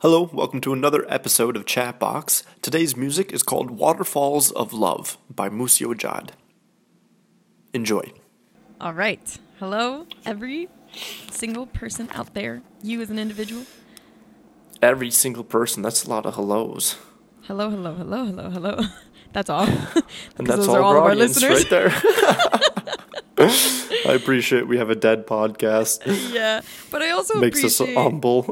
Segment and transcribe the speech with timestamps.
[0.00, 2.42] Hello, welcome to another episode of Chatbox.
[2.60, 6.32] Today's music is called Waterfalls of Love by Musio Jad.
[7.72, 8.12] Enjoy.
[8.78, 9.38] All right.
[9.58, 10.68] Hello, every
[11.30, 12.60] single person out there.
[12.82, 13.64] You as an individual.
[14.82, 16.96] Every single person, that's a lot of hellos.
[17.44, 18.80] Hello, hello, hello, hello, hello.
[19.32, 19.66] That's all.
[19.66, 21.64] and that's all, of our, listeners.
[21.64, 21.88] right there.
[23.38, 26.00] I appreciate we have a dead podcast.
[26.32, 28.44] yeah, but I also Makes us humble.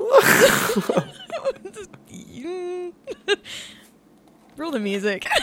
[4.57, 5.27] Roll the music.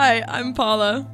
[0.00, 1.09] Hi, I'm Paula.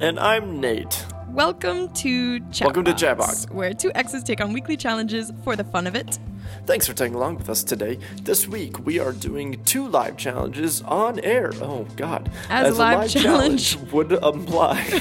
[0.00, 1.04] And I'm Nate.
[1.28, 3.50] Welcome to Chatbox, Welcome to Chatbox.
[3.50, 6.18] where two exes take on weekly challenges for the fun of it.
[6.64, 7.98] Thanks for taking along with us today.
[8.22, 11.52] This week we are doing two live challenges on air.
[11.60, 12.30] Oh God!
[12.48, 13.76] As a live challenge.
[13.92, 14.84] would imply.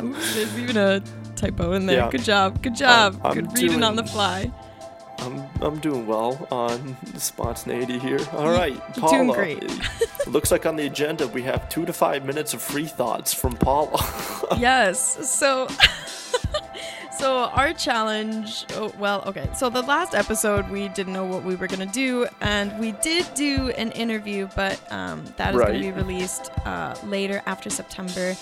[0.00, 1.00] Oops, there's even a
[1.36, 1.98] typo in there.
[1.98, 2.10] Yeah.
[2.10, 2.62] Good job.
[2.62, 3.20] Good job.
[3.24, 4.50] I'm Good reading on the fly.
[5.62, 8.20] I'm doing well on spontaneity here.
[8.32, 9.16] All right, You're Paula.
[9.16, 10.26] doing great.
[10.26, 13.56] looks like on the agenda we have two to five minutes of free thoughts from
[13.56, 13.98] Paula.
[14.58, 15.30] yes.
[15.30, 15.68] So
[17.18, 19.48] So our challenge, oh, well, okay.
[19.54, 22.92] So the last episode we didn't know what we were going to do and we
[22.92, 27.70] did do an interview, but um, that is going to be released uh, later after
[27.70, 28.34] September.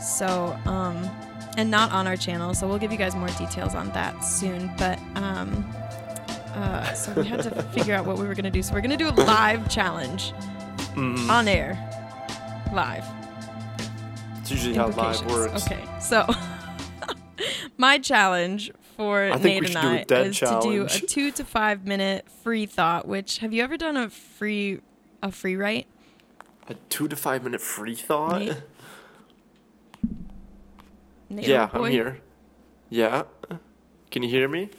[0.00, 1.10] So um
[1.56, 2.54] and not on our channel.
[2.54, 5.64] So we'll give you guys more details on that soon, but um
[6.60, 8.62] uh, so we had to figure out what we were gonna do.
[8.62, 10.32] So we're gonna do a live challenge
[10.94, 11.78] Mm, on air,
[12.72, 13.04] live.
[14.40, 15.64] it's usually how live works.
[15.66, 16.26] Okay, so
[17.76, 20.88] my challenge for I Nate and I do a I dead is to do a
[20.88, 23.06] two to five minute free thought.
[23.06, 24.80] Which have you ever done a free
[25.22, 25.86] a free write?
[26.68, 28.40] A two to five minute free thought.
[28.40, 28.56] Nate?
[31.30, 31.68] Nate, yeah?
[31.72, 32.18] I'm here.
[32.88, 33.22] Yeah.
[34.10, 34.70] Can you hear me?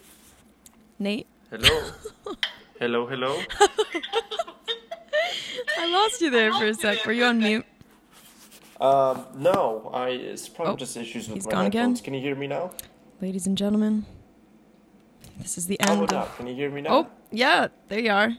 [0.99, 1.91] Nate, Hello.
[2.79, 3.05] hello.
[3.07, 3.37] Hello.
[5.77, 7.05] I lost you there for a sec.
[7.05, 7.65] Were you on mute?
[8.79, 10.09] Um, no, I.
[10.11, 11.81] It's probably Oh, just issues with he's my gone again?
[11.81, 12.01] headphones.
[12.01, 12.71] Can you hear me now?
[13.21, 14.05] Ladies and gentlemen,
[15.39, 16.03] this is the How end.
[16.03, 16.35] about Of, now?
[16.37, 16.89] Can you hear me now?
[16.93, 18.31] oh, yeah, there you are.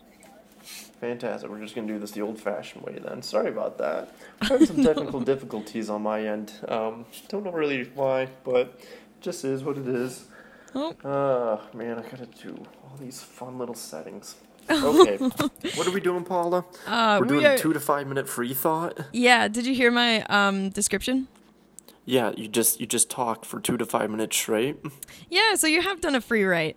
[1.00, 1.50] Fantastic.
[1.50, 3.20] We're just gonna do this the old-fashioned way then.
[3.22, 4.14] Sorry about that.
[4.40, 6.52] I Having some technical difficulties on my end.
[6.66, 8.80] Um, don't know really why, but
[9.20, 10.26] just is what it is.
[10.74, 14.36] Oh, Ah, man, I gotta do all these fun little settings.
[14.70, 16.64] Okay, what are we doing, Paula?
[16.86, 17.54] uh, We're we doing are.
[17.54, 18.96] a two to five minute free thought.
[19.12, 21.26] yeah, did you hear my um description?
[22.04, 24.76] Yeah, you just you just talk for two to five minutes straight.
[25.28, 26.76] Yeah, so you have done a free write.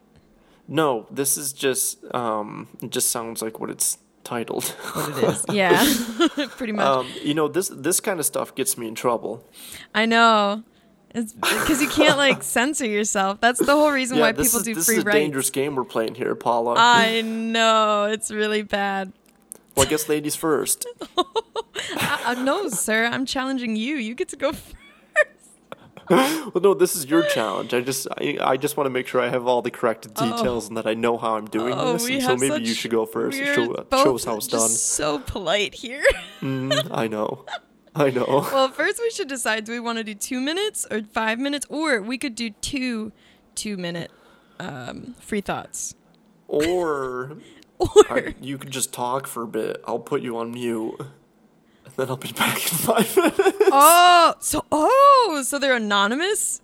[0.67, 4.65] No, this is just um, it just sounds like what it's titled.
[4.95, 5.45] What it is.
[5.49, 5.85] yeah,
[6.57, 6.85] pretty much.
[6.85, 9.47] um, you know this this kind of stuff gets me in trouble.
[9.93, 10.63] I know.
[11.15, 13.39] It's because you can't like censor yourself.
[13.39, 15.49] That's the whole reason yeah, why this people is do this free is a dangerous
[15.49, 16.75] game we're playing here, Paula.
[16.77, 19.13] I know it's really bad.
[19.75, 20.85] well, I guess ladies first.
[21.97, 23.95] Uh, uh, no, sir, I'm challenging you.
[23.97, 24.53] You get to go.
[24.53, 24.75] First.
[26.09, 27.73] Well, no, this is your challenge.
[27.73, 30.67] I just I, I just want to make sure I have all the correct details
[30.67, 32.07] and that I know how I'm doing Oh, this.
[32.07, 33.37] And so maybe you should go first.
[33.39, 34.69] and Show, uh, show us how it's done.
[34.69, 36.03] So polite here.
[36.41, 37.45] Mm, I know,
[37.97, 38.25] I know.
[38.53, 41.65] well, first we should decide: do we want to do two minutes or five minutes,
[41.69, 43.11] or we could do two
[43.55, 44.11] two-minute
[44.59, 45.95] um, free thoughts.
[46.47, 47.37] Or
[47.79, 49.81] Or I, you could just talk for a bit.
[49.85, 53.39] I'll put you on mute, and then I'll be back in five minutes.
[53.71, 56.61] oh, so oh, so they're anonymous.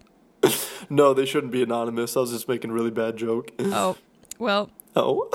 [0.90, 2.16] No, they shouldn't be anonymous.
[2.18, 3.52] I was just making a really bad joke.
[3.59, 3.98] Oh,
[4.40, 5.30] well, Oh,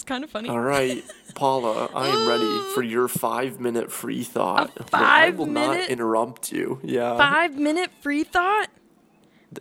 [0.00, 0.48] it's kind of funny.
[0.48, 1.90] all right, Paula.
[1.94, 4.70] I am ready for your five-minute free thought.
[4.78, 5.78] A where I will five-minute?
[5.80, 6.80] not interrupt you.
[6.82, 8.68] Yeah, Five minute free thought.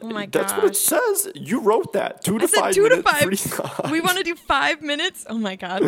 [0.01, 1.29] Oh my That's what it says.
[1.35, 2.23] You wrote that.
[2.23, 3.21] Two to I said five two to five.
[3.23, 3.91] free thought.
[3.91, 5.25] We want to do five minutes.
[5.29, 5.81] Oh my god.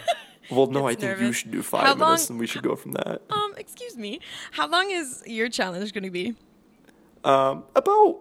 [0.50, 2.62] well, no, I It's think you should do How five long- minutes, and we should
[2.62, 3.20] go from that.
[3.30, 4.20] um, excuse me.
[4.52, 6.34] How long is your challenge going to be?
[7.24, 8.20] Um, about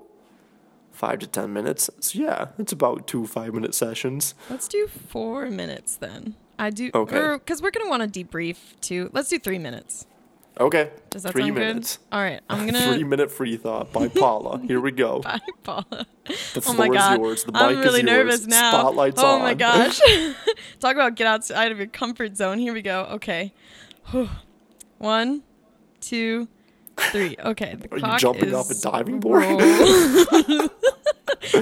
[0.97, 1.89] five to ten minutes.
[1.99, 4.33] So yeah, it's about two five-minute sessions.
[4.49, 6.35] Let's do four minutes then.
[6.59, 6.89] I do.
[6.93, 7.33] Okay.
[7.33, 9.09] Because we're, gonna want to debrief too.
[9.13, 10.07] Let's do three minutes.
[10.59, 10.89] Okay.
[11.11, 11.97] Does that Three sound minutes.
[11.97, 12.15] good?
[12.15, 12.81] All right, I'm gonna.
[12.93, 14.59] Three minute free thought by Paula.
[14.65, 15.19] Here we go.
[15.19, 15.85] Bye, Paula.
[16.25, 17.43] The Oh my floor is god, yours.
[17.43, 18.17] The I'm really is yours.
[18.17, 18.71] nervous now.
[18.71, 19.41] Spotlight's oh on.
[19.43, 19.99] my gosh!
[20.79, 22.57] Talk about get outside of your comfort zone.
[22.57, 23.03] Here we go.
[23.11, 23.53] Okay,
[24.97, 25.43] one,
[26.01, 26.47] two,
[26.97, 27.35] three.
[27.37, 29.43] Okay, the Are you jumping off a diving board?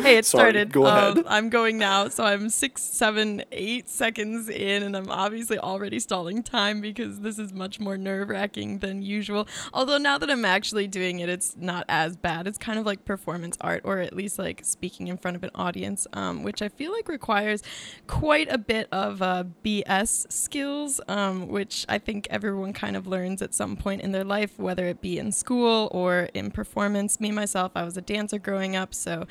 [0.04, 0.72] hey, it Sorry, started.
[0.72, 1.24] go Um, ahead.
[1.28, 6.44] I'm going now, so I'm six, seven, eight seconds in, and I'm obviously already stalling
[6.44, 9.48] time because this is much more nerve wracking than usual.
[9.74, 12.48] Although now that I'm actually doing it, it's not as bad.
[12.48, 15.52] It's kind of like performance art, or at least like speaking in front of an
[15.56, 17.64] audience, um, which I feel like requires
[18.08, 23.42] quite a bit of uh, BS skills, um, which I think everyone kind of learns
[23.42, 27.20] at some point in their life, whether it be in school or in performance.
[27.20, 29.26] Me myself, I was a dancer growing up, so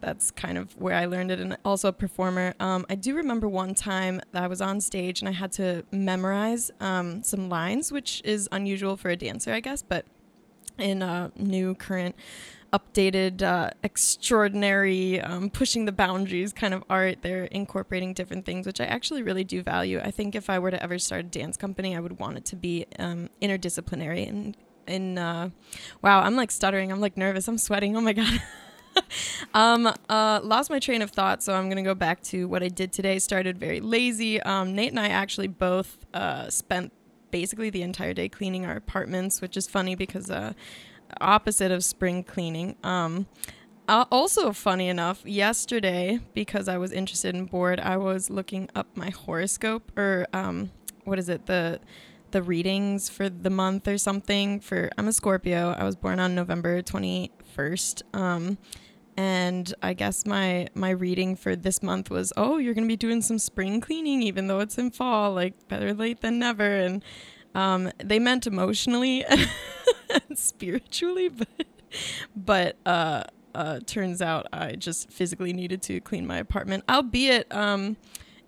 [0.00, 2.54] that's kind of where I learned it, and also a performer.
[2.60, 5.84] Um, I do remember one time that I was on stage and I had to
[5.90, 10.06] memorize um, some lines, which is unusual for a dancer, I guess, but
[10.78, 12.16] in uh, new, current,
[12.72, 18.80] updated, uh, extraordinary, um, pushing the boundaries kind of art, they're incorporating different things, which
[18.80, 20.00] I actually really do value.
[20.02, 22.44] I think if I were to ever start a dance company, I would want it
[22.46, 24.56] to be um, interdisciplinary and
[24.86, 25.48] in uh
[26.02, 28.42] wow i'm like stuttering i'm like nervous i'm sweating oh my god
[29.54, 32.68] um uh lost my train of thought so i'm gonna go back to what i
[32.68, 36.92] did today started very lazy um nate and i actually both uh spent
[37.30, 40.52] basically the entire day cleaning our apartments which is funny because uh
[41.20, 43.26] opposite of spring cleaning um
[43.88, 48.86] uh, also funny enough yesterday because i was interested and bored i was looking up
[48.96, 50.70] my horoscope or um
[51.04, 51.80] what is it the
[52.30, 55.74] the readings for the month or something for I'm a Scorpio.
[55.76, 58.02] I was born on November 21st.
[58.14, 58.58] Um
[59.20, 63.20] and I guess my my reading for this month was, "Oh, you're to be doing
[63.20, 67.04] some spring cleaning even though it's in fall, like better late than never." And
[67.54, 69.26] um they meant emotionally
[70.08, 71.48] and spiritually, but
[72.34, 73.24] but uh
[73.54, 76.84] uh turns out I just physically needed to clean my apartment.
[76.88, 77.98] Albeit um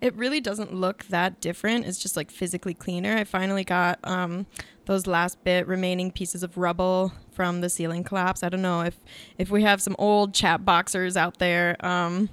[0.03, 1.85] it really doesn't look that different.
[1.85, 3.15] It's just like physically cleaner.
[3.15, 4.45] I finally got um,
[4.85, 8.43] those last bit remaining pieces of rubble from the ceiling collapse.
[8.43, 8.99] I don't know if
[9.37, 12.27] if we have some old chat boxers out there um,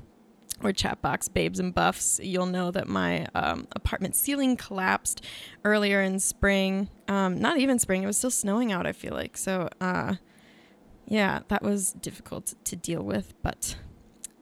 [0.65, 5.25] or chat box babes and buffs, you'll know that my um, apartment ceiling collapsed
[5.65, 6.91] earlier in spring.
[7.07, 8.03] Um, not even spring.
[8.03, 8.85] It was still snowing out.
[8.85, 9.69] I feel like so.
[9.81, 10.17] Uh,
[11.07, 13.77] yeah, that was difficult to deal with, but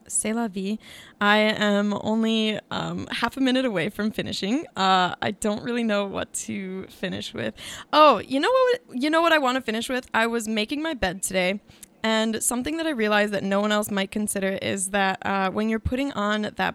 [0.09, 0.79] c'est la vie.
[1.21, 4.67] I am only um, half a minute away from finishing.
[4.77, 7.55] Uh, I don't really know what to finish with.
[7.93, 9.03] Oh, you know what?
[9.03, 10.09] You know what I want to finish with?
[10.15, 11.61] I was making my bed today,
[12.03, 15.69] and something that I realized that no one else might consider is that uh, when
[15.69, 16.75] you're putting on that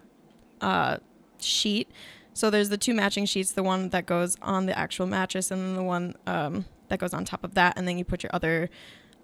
[0.61, 0.97] uh,
[1.39, 1.89] sheet,
[2.33, 5.61] so there's the two matching sheets, the one that goes on the actual mattress, and
[5.61, 8.31] then the one um, that goes on top of that, and then you put your
[8.33, 8.69] other.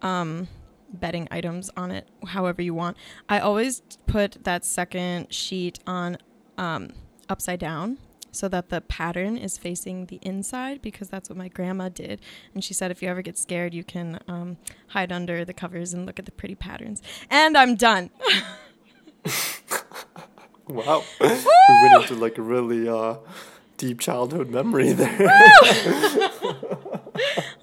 [0.01, 0.47] Um,
[0.91, 2.97] bedding items on it however you want.
[3.27, 6.17] I always put that second sheet on
[6.57, 6.89] um,
[7.27, 7.97] upside down
[8.31, 12.21] so that the pattern is facing the inside because that's what my grandma did.
[12.53, 14.57] And she said if you ever get scared, you can um,
[14.89, 17.01] hide under the covers and look at the pretty patterns.
[17.29, 18.09] And I'm done.
[20.69, 21.03] Wow.
[21.19, 23.15] we went into like a really uh,
[23.77, 25.17] deep childhood memory there.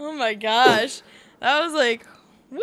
[0.01, 1.03] oh my gosh.
[1.39, 2.05] That was like,
[2.51, 2.61] woo.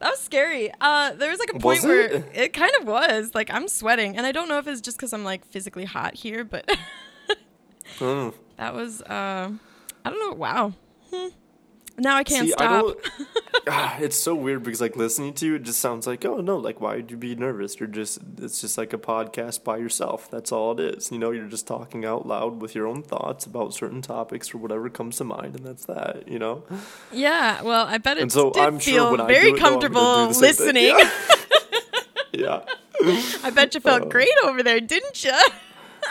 [0.00, 0.70] That was scary.
[0.80, 2.24] Uh, there was like a point Was where it?
[2.34, 3.34] it kind of was.
[3.34, 6.14] Like I'm sweating, and I don't know if it's just because I'm like physically hot
[6.14, 6.68] here, but
[7.98, 8.34] Mm.
[8.58, 9.50] that was uh,
[10.04, 10.36] I don't know.
[10.36, 10.72] Wow.
[11.12, 11.28] Hmm.
[11.98, 12.82] Now I can't See, I stop.
[12.84, 12.98] don't.
[13.68, 16.56] ah, it's so weird because like listening to you, it just sounds like, oh no,
[16.56, 17.78] like why would you be nervous?
[17.80, 20.30] You're just, it's just like a podcast by yourself.
[20.30, 21.10] That's all it is.
[21.10, 24.58] You know, you're just talking out loud with your own thoughts about certain topics or
[24.58, 26.28] whatever comes to mind, and that's that.
[26.28, 26.62] You know.
[27.12, 27.62] Yeah.
[27.62, 29.66] Well, I bet it And so did I'm sure feel when very do it, though,
[29.66, 30.96] I'm gonna comfortable same thing.
[30.96, 31.10] listening.
[32.32, 32.60] Yeah.
[33.42, 35.32] I bet you felt Uh, great over there, didn't you?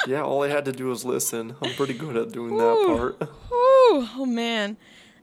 [0.07, 0.21] yeah.
[0.23, 1.55] All I had to do was listen.
[1.61, 2.57] I'm pretty good at doing Ooh.
[2.57, 3.21] that part.
[3.51, 4.77] Ooh, oh man,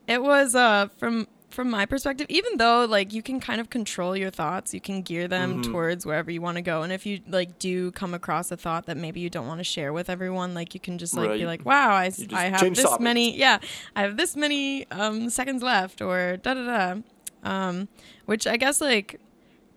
[0.06, 2.26] it was uh from from my perspective.
[2.28, 5.70] Even though like you can kind of control your thoughts, you can gear them Mhm.
[5.70, 6.82] towards wherever you want to go.
[6.82, 9.64] And if you like do come across a thought that maybe you don't want to
[9.64, 12.42] share with everyone, like you can just like be like, wow, I, s- You just
[12.42, 13.00] I have this topics.
[13.00, 13.58] many, yeah,
[13.94, 17.00] I have this many um seconds left, or da da da.
[17.44, 17.88] Um,
[18.26, 19.20] which I guess like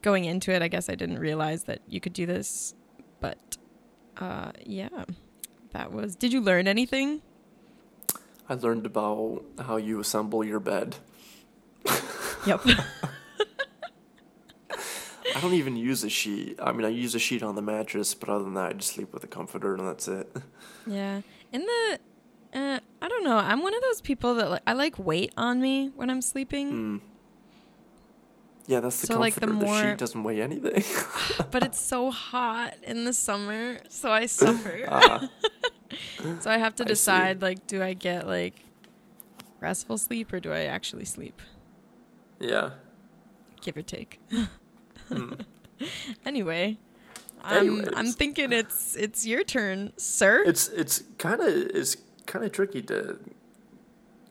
[0.02, 2.74] going into it, I guess I didn't realize that you could do this,
[3.20, 3.58] but
[4.18, 4.90] uh, yeah,
[5.74, 6.16] that was.
[6.16, 7.22] Did you learn anything?
[8.50, 10.96] I learned about how you assemble your bed.
[12.46, 12.62] Yep.
[15.36, 16.58] I don't even use a sheet.
[16.62, 18.92] I mean, I use a sheet on the mattress, but other than that, I just
[18.94, 20.30] sleep with a comforter, and that's it.
[20.88, 21.22] Yeah.
[21.52, 22.00] In the
[22.54, 23.36] Eh, I don't know.
[23.38, 26.72] I'm one of those people that like I like weight on me when I'm sleeping,
[26.72, 27.02] Mm.
[28.68, 29.54] Yeah, that's the So, like, comforter.
[29.54, 30.82] the the, more- sheet doesn't weigh anything.
[31.52, 34.86] but it's so hot in the summer, so I suffer.
[34.90, 35.30] Ah,
[36.40, 36.90] so I have to I see.
[36.90, 38.56] decide like do I get like
[39.60, 41.42] restful sleep or do I actually sleep?
[42.40, 42.72] yeah.
[43.62, 44.20] Give or take.
[45.10, 45.34] Hmm.
[46.26, 46.78] Anyway,
[47.44, 50.44] I'm I'm thinking it's it's your turn, sir.
[50.44, 53.20] It's it's kind of it's kind of tricky to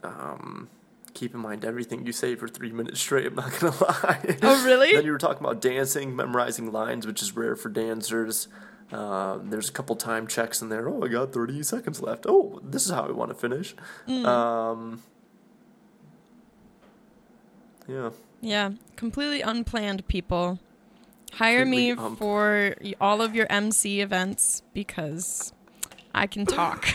[0.03, 0.69] um
[1.15, 3.27] keep in mind everything you say for three minutes straight.
[3.27, 4.39] I'm not gonna lie.
[4.43, 4.93] Oh, really?
[4.93, 8.49] then you were talking about dancing, memorizing lines, which is rare for dancers.
[8.93, 10.89] Um, there's a couple time checks in there.
[10.89, 12.25] Oh, I got 30 seconds left.
[12.29, 13.75] Oh, this is how I want to finish.
[14.07, 14.25] Mm.
[14.25, 15.03] Um,
[17.89, 18.11] yeah.
[18.41, 20.61] Yeah, completely unplanned people.
[21.33, 25.53] Hire me for all of your MC events because
[26.15, 26.89] I can talk.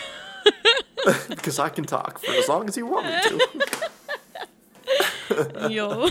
[1.28, 3.88] because I can talk for as long as you want me to.
[5.70, 6.10] you'll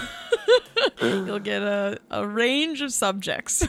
[1.01, 3.67] you'll get a, a range of subjects.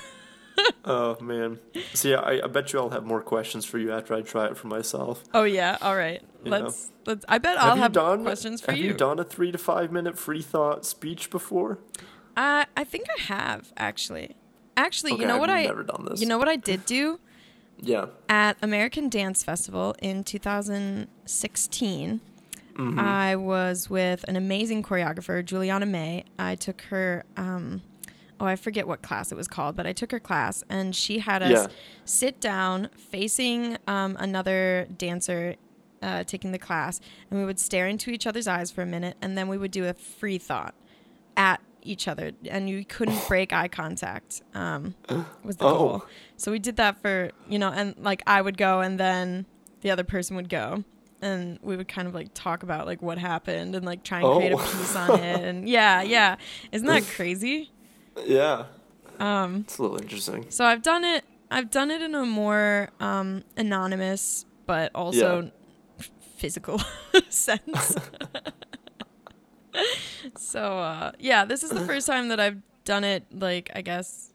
[0.84, 1.58] oh man.
[1.94, 4.46] So yeah, I, I bet you I'll have more questions for you after I try
[4.46, 5.22] it for myself.
[5.34, 6.22] Oh yeah, all right.
[6.44, 6.50] Yeah.
[6.50, 8.84] Let's let's I bet I'll you have done questions for have you.
[8.88, 11.78] Have you done a three to five minute free thought speech before?
[12.36, 14.36] Uh, I think I have actually.
[14.76, 16.20] Actually, Okay, you know I've what I never done this.
[16.20, 17.20] you know what I did do
[17.78, 18.06] Yeah.
[18.28, 22.20] at American Dance Festival in 2016.
[22.74, 22.98] Mhm.
[22.98, 26.24] I was with an amazing choreographer, Juliana May.
[26.38, 27.82] I took her, um,
[28.42, 31.20] oh, I forget what class it was called, but I took her class, and she
[31.20, 31.66] had us Yeah.
[32.04, 35.54] sit down facing um, another dancer
[36.02, 39.16] uh, taking the class, and we would stare into each other's eyes for a minute,
[39.22, 40.74] and then we would do a free thought
[41.36, 44.42] at each other, and you couldn't break eye contact.
[44.54, 44.96] Um,
[45.44, 45.70] was the Oh.
[45.78, 46.04] goal.
[46.36, 49.46] So we did that for you know, and like I would go, and then
[49.82, 50.82] the other person would go.
[51.20, 54.36] And we would kind of like talk about like what happened and like try and
[54.38, 54.58] create a Oh.
[54.58, 55.40] piece on it.
[55.44, 56.34] And yeah, yeah.
[56.72, 57.70] Isn't that crazy?
[58.24, 58.64] Yeah.
[59.18, 60.46] Um, It's a little interesting.
[60.50, 61.24] so I've done it.
[61.50, 65.50] I've done it in a more um, anonymous, but also
[65.98, 66.80] f- physical
[67.28, 67.94] sense.
[70.36, 73.24] so uh, yeah, this is the first time that I've done it.
[73.32, 74.32] Like I guess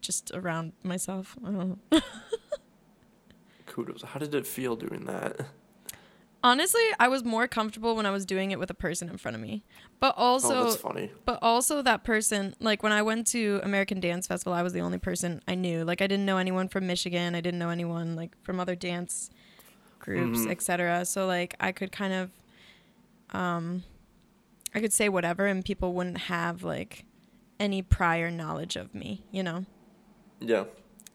[0.00, 1.36] just around myself.
[1.42, 2.00] I don't know.
[3.66, 4.02] Kudos.
[4.02, 5.40] How did it feel doing that?
[6.44, 9.34] Honestly, I was more comfortable when I was doing it with a person in front
[9.34, 9.64] of me.
[9.98, 11.10] But also, oh, that's funny.
[11.24, 14.80] But also that person, like when I went to American Dance Festival, I was the
[14.80, 15.84] only person I knew.
[15.84, 17.34] Like I didn't know anyone from Michigan.
[17.34, 19.30] I didn't know anyone like from other dance
[20.00, 20.50] groups, Mhm.
[20.50, 21.06] etc.
[21.06, 22.30] So like I could kind of
[23.30, 23.84] um
[24.74, 27.06] I could say whatever and people wouldn't have like
[27.58, 29.64] any prior knowledge of me, you know.
[30.40, 30.64] Yeah.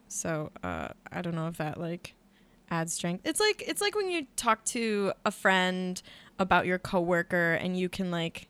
[0.08, 2.16] So uh I don't know if that like
[2.72, 3.26] adds strength.
[3.26, 6.02] It's like it's like when you talk to a friend
[6.38, 8.48] about your coworker and you can like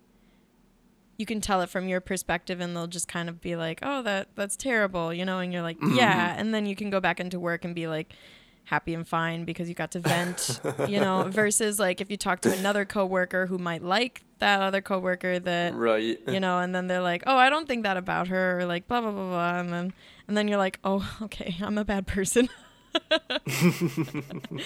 [1.18, 4.02] you can tell it from your perspective and they'll just kind of be like, "Oh,
[4.04, 5.96] that that's terrible," you know, and you're like, mm-hmm.
[5.96, 8.14] "Yeah." And then you can go back into work and be like
[8.64, 12.40] happy and fine because you got to vent, you know, versus like if you talk
[12.42, 16.20] to another coworker who might like that other coworker that Right.
[16.28, 18.88] you know, and then they're like, "Oh, I don't think that about her," or like
[18.88, 19.94] blah blah blah blah, and then
[20.28, 22.48] and then you're like, "Oh, okay, I'm a bad person."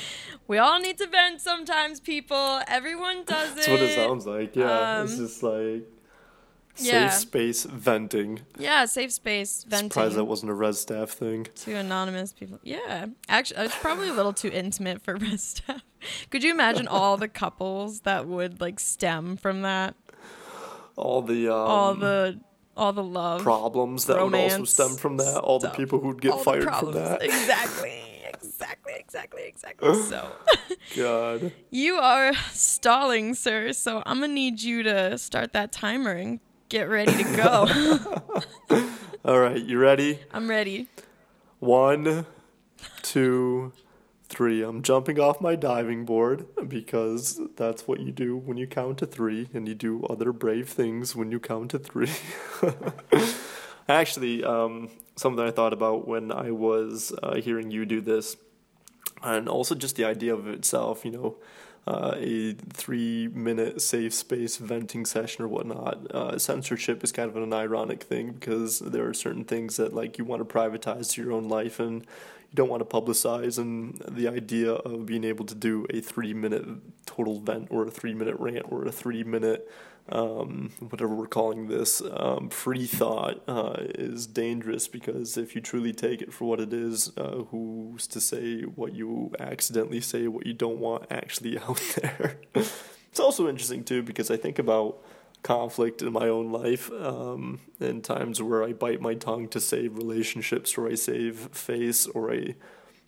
[0.48, 2.62] we all need to vent sometimes, people.
[2.68, 3.56] Everyone does it.
[3.58, 4.56] That's what it sounds like.
[4.56, 5.04] Yeah.
[5.04, 5.84] it's Um, just like
[6.78, 7.10] yeah.
[7.10, 8.42] safe space venting.
[8.58, 11.48] Yeah, safe space venting Surprised that wasn't a res staff thing.
[11.56, 12.60] to anonymous people.
[12.64, 15.84] Yeah, actually, it's probably a little too intimate for rest staff.
[16.30, 19.96] Could you imagine all the couples that would like stem from that?
[20.96, 22.40] All the um, all the
[22.76, 25.38] all the love, problems that would also stem from that.
[25.38, 27.24] All the people who'd get all the fired from that.
[27.24, 28.13] Exactly,
[28.64, 29.94] exactly, exactly, exactly.
[30.04, 30.32] So.
[30.96, 31.52] God.
[31.70, 36.40] You are stalling, sir, so I'm gonna need you to start that timer and
[36.70, 38.90] get ready to go.
[39.26, 40.20] All right, you ready?
[40.32, 40.88] I'm ready.
[41.60, 42.26] One,
[43.02, 43.72] two,
[44.28, 44.64] three.
[44.64, 49.06] I'm jumping off my diving board because that's what you do when you count to
[49.06, 52.12] three, and you do other brave things when you count to three.
[53.90, 58.36] Actually, um, something I thought about when I was uh, hearing you do this,
[59.24, 61.36] and also just the idea of itself, you know.
[61.86, 66.10] Uh, a three minute safe space venting session or whatnot.
[66.12, 70.18] Uh, censorship is kind of an ironic thing because there are certain things that like
[70.18, 74.02] you want to privatize to your own life and you don't want to publicize and
[74.08, 76.66] the idea of being able to do a three minute
[77.16, 79.70] total vent or a three minute rant or a three minute
[80.10, 85.94] um, whatever we're calling this, um, free thought uh, is dangerous because if you truly
[85.94, 90.46] take it for what it is, uh, who's to say what you accidentally say, what
[90.46, 92.38] you don't want actually out there?
[92.54, 95.02] it's also interesting too because I think about
[95.42, 99.98] conflict in my own life um, and times where I bite my tongue to save
[99.98, 102.56] relationships or I save face or I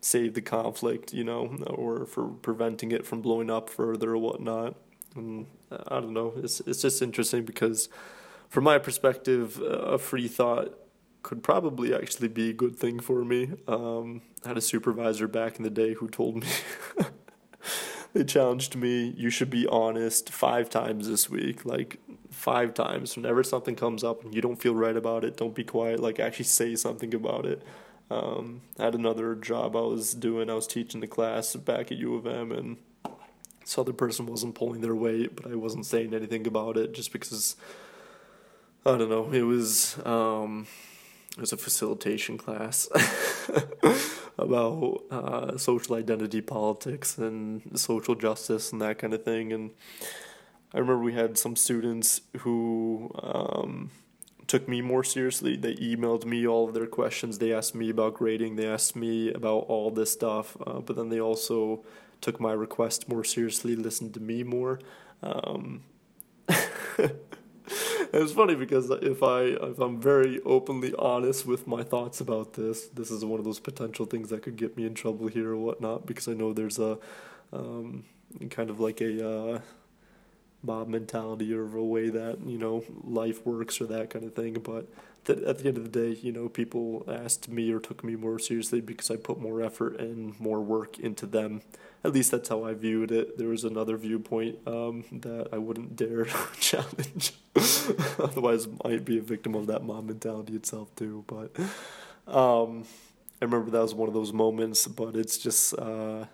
[0.06, 4.76] save the conflict, you know, or for preventing it from blowing up further or whatnot.
[5.16, 6.34] And I don't know.
[6.38, 7.90] It's it's just interesting because,
[8.48, 10.78] from my perspective, a free thought
[11.24, 13.54] could probably actually be a good thing for me.
[13.68, 16.48] Um, I had a supervisor back in the day who told me.
[18.14, 23.44] they challenged me you should be honest five times this week like five times whenever
[23.44, 26.46] something comes up and you don't feel right about it don't be quiet like actually
[26.46, 27.62] say something about it
[28.10, 31.98] um, i had another job i was doing i was teaching the class back at
[31.98, 32.78] u of m and
[33.66, 37.12] this other person wasn't pulling their weight, but I wasn't saying anything about it just
[37.12, 37.56] because
[38.86, 39.32] I don't know.
[39.32, 40.68] It was um,
[41.32, 42.88] it was a facilitation class
[44.38, 49.52] about uh, social identity politics and social justice and that kind of thing.
[49.52, 49.72] And
[50.72, 53.90] I remember we had some students who um,
[54.48, 55.56] took me more seriously.
[55.56, 57.40] They emailed me all of their questions.
[57.40, 58.56] They asked me about grading.
[58.56, 60.58] They asked me about all this stuff.
[60.66, 61.84] Uh, but then they also
[62.22, 64.80] took my request more seriously, listened to me more.
[65.24, 65.84] Um,
[66.48, 72.54] it was funny because if I if I'm very openly honest with my thoughts about
[72.54, 75.52] this, this is one of those potential things that could get me in trouble here
[75.52, 76.98] or whatnot because I know there's a
[77.52, 78.06] um,
[78.50, 79.60] kind of like a uh,
[80.66, 84.54] mob mentality or a way that you know life works or that kind of thing.
[84.56, 84.88] But
[85.26, 88.16] th- at the end of the day, you know, people asked me or took me
[88.16, 91.62] more seriously because I put more effort and more work into them
[92.06, 93.40] at least that's how I viewed it.
[93.40, 96.26] There was another viewpoint um, that I wouldn't dare
[96.60, 97.34] challenge.
[98.20, 101.24] Otherwise, I might be a victim of that mob mentality itself too.
[101.26, 101.58] But
[102.28, 102.84] um,
[103.42, 104.88] I remember that was one of those moments.
[104.88, 106.26] But it's just uh,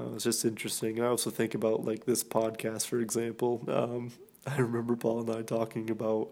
[0.00, 1.00] uh, it's just interesting.
[1.00, 3.64] I also think about like this podcast, for example.
[3.68, 4.12] Um,
[4.46, 6.30] I remember Paul and I talking about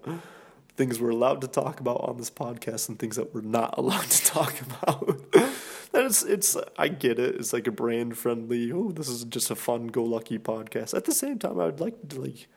[0.76, 4.08] things we're allowed to talk about on this podcast and things that we're not allowed
[4.08, 5.20] to talk about
[5.94, 7.36] it's it's I get it.
[7.36, 8.72] It's like a brand friendly.
[8.72, 10.94] Oh, this is just a fun go lucky podcast.
[10.94, 12.48] At the same time, I would like to like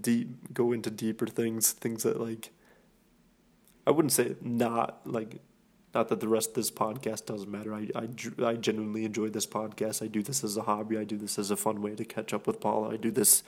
[0.00, 2.50] deep go into deeper things, things that like
[3.86, 5.40] I wouldn't say not like
[5.94, 7.74] not that the rest of this podcast doesn't matter.
[7.74, 8.08] I, I,
[8.44, 10.02] I genuinely enjoy this podcast.
[10.02, 10.96] I do this as a hobby.
[10.96, 12.94] I do this as a fun way to catch up with Paula.
[12.94, 13.42] I do this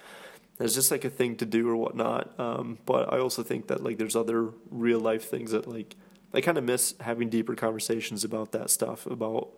[0.59, 2.39] as just like a thing to do or whatnot.
[2.39, 5.95] Um, but I also think that like there's other real life things that like
[6.35, 9.51] I kind of miss having deeper conversations about that stuff, about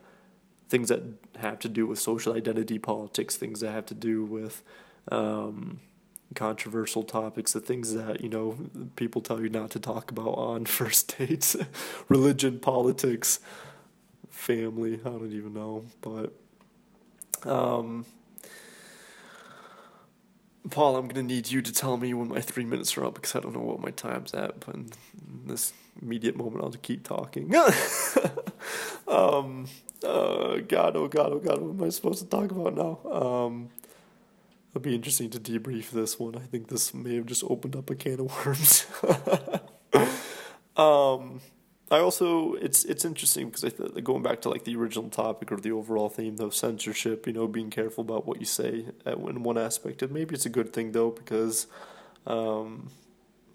[0.69, 1.03] things that
[1.37, 4.63] have to do with social identity politics, things that have to do with
[5.11, 5.81] um,
[6.35, 8.57] controversial topics, the things that you know
[8.97, 11.57] people tell you not to talk about on first dates,
[12.09, 13.41] religion, politics,
[14.31, 14.95] family.
[15.05, 16.33] I don't even know, but.
[17.45, 18.07] Um,
[20.71, 23.37] Paul, I'm gonna need you to tell me when my three minutes are up because
[23.37, 24.61] I don't know what my time's at.
[24.61, 24.91] But in
[25.47, 27.55] this immediate moment, I'll just keep talking.
[29.09, 29.67] um,
[30.03, 33.11] uh, God, oh God, oh God, what am I supposed to talk about now?
[33.11, 33.69] Um,
[34.75, 36.35] it'll be interesting to debrief this one.
[36.35, 38.87] I think this may have just opened up a can of worms.
[40.77, 41.41] um,
[41.93, 45.53] I also it's it's interesting because I th- going back to like the original topic
[45.53, 49.43] or the overall theme of censorship, you know, being careful about what you say in
[49.45, 50.03] one aspect.
[50.03, 51.69] And maybe it's a good thing though because
[52.27, 52.91] um,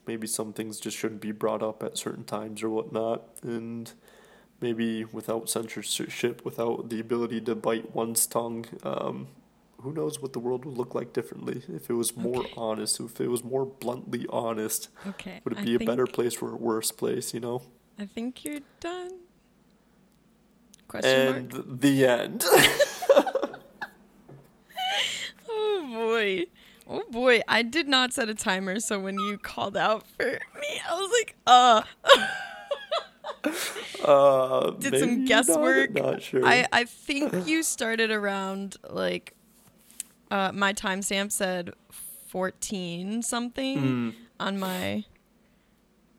[0.07, 3.23] maybe some things just shouldn't be brought up at certain times or whatnot.
[3.43, 3.91] And
[4.61, 9.27] maybe without censorship, without the ability to bite one's tongue, um,
[9.81, 12.53] who knows what the world would look like differently if it was more okay.
[12.57, 14.89] honest, if it was more bluntly honest.
[15.07, 15.41] Okay.
[15.43, 17.61] Would it be I a better place or a worse place, you know?
[17.97, 19.11] I think you're done.
[20.87, 21.65] Question and mark?
[21.81, 22.43] the end.
[25.49, 26.45] oh boy.
[26.87, 30.81] Oh boy, I did not set a timer, so when you called out for me,
[30.89, 31.83] I was like, uh.
[34.03, 35.91] uh did some guesswork.
[35.91, 36.43] Not, not sure.
[36.43, 39.35] I, I think you started around like
[40.31, 41.71] uh, my timestamp said
[42.27, 44.15] 14 something mm.
[44.39, 45.03] on my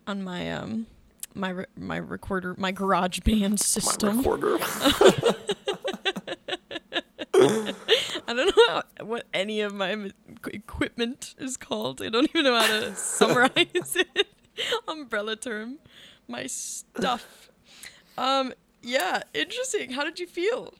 [0.06, 0.86] on my um
[1.34, 4.16] my re- my recorder, my GarageBand system.
[4.16, 4.58] My recorder.
[8.28, 10.10] I don't know how, what any of my
[10.46, 12.02] equipment is called.
[12.02, 14.28] I don't even know how to summarize it.
[14.88, 15.78] Umbrella term.
[16.28, 17.50] My stuff.
[18.18, 18.52] Um.
[18.82, 19.22] Yeah.
[19.34, 19.92] Interesting.
[19.92, 20.74] How did you feel?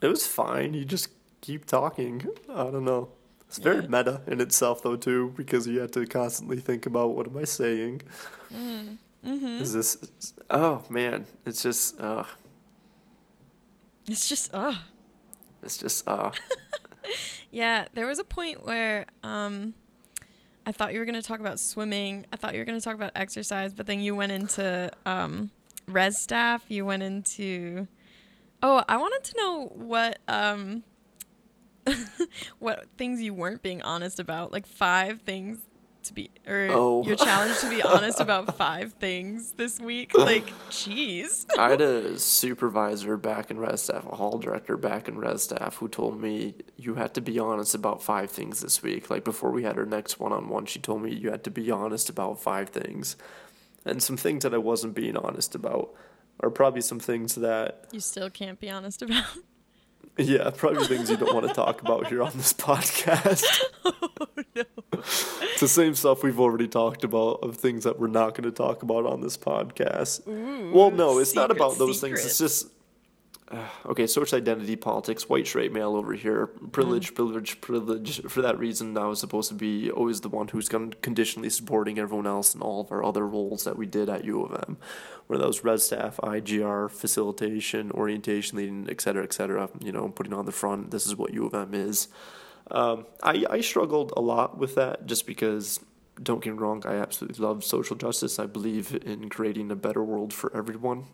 [0.00, 0.74] It was fine.
[0.74, 1.10] You just
[1.48, 2.26] keep talking.
[2.50, 3.08] I don't know.
[3.48, 3.88] It's very Yeah.
[3.88, 7.44] meta in itself, though, too, because you have to constantly think about what am I
[7.44, 8.02] saying.
[8.54, 9.62] Mm-hmm.
[9.62, 9.96] Is this?
[10.50, 11.98] Oh man, it's just.
[11.98, 12.24] Uh,
[14.06, 14.78] It's just oh
[15.62, 16.06] it's just.
[16.06, 16.30] Uh,
[17.50, 17.86] yeah.
[17.94, 19.74] There was a point where um,
[20.66, 22.26] I thought you were gonna talk about swimming.
[22.32, 25.50] I thought you were gonna talk about exercise, but then you went into um,
[25.86, 26.64] res staff.
[26.68, 27.88] You went into
[28.62, 30.84] oh, I wanted to know what um,
[32.58, 34.52] what things you weren't being honest about.
[34.52, 35.58] Like five things
[36.04, 37.02] to be or Oh.
[37.04, 40.12] your challenge to be honest about five things this week.
[40.16, 41.44] Like, jeez.
[41.58, 45.76] I had a supervisor back in res staff, a hall director back in res staff,
[45.76, 49.10] who told me you had to be honest about five things this week.
[49.10, 51.50] Like before we had our next one on one, she told me you had to
[51.50, 53.16] be honest about five things.
[53.84, 55.94] And some things that I wasn't being honest about
[56.40, 59.24] are probably some things that, You still can't be honest about.
[60.18, 63.44] Yeah, probably things you don't want to talk about here on this podcast.
[63.84, 63.92] oh
[64.54, 64.64] no.
[64.92, 68.50] It's the same stuff we've already talked about of things that we're not going to
[68.50, 70.26] talk about on this podcast.
[70.28, 72.24] Ooh, Well, no, it's not about those things.
[72.24, 72.68] It's just
[73.86, 74.06] okay.
[74.06, 78.20] Social identity politics, white straight male over here, privilege, privilege, privilege.
[78.22, 81.98] For that reason, I was supposed to be always the one who's con- conditionally supporting
[81.98, 84.76] everyone else in all of our other roles that we did at U of M,
[85.26, 89.70] where that was res staff, IGR, facilitation, orientation leading, et cetera, et cetera.
[89.80, 90.90] You know, putting on the front.
[90.90, 92.08] This is what U of M is.
[92.70, 95.80] Um, I I struggled a lot with that just because.
[96.20, 98.40] Don't get me wrong, I absolutely love social justice.
[98.40, 101.04] I believe in creating a better world for everyone.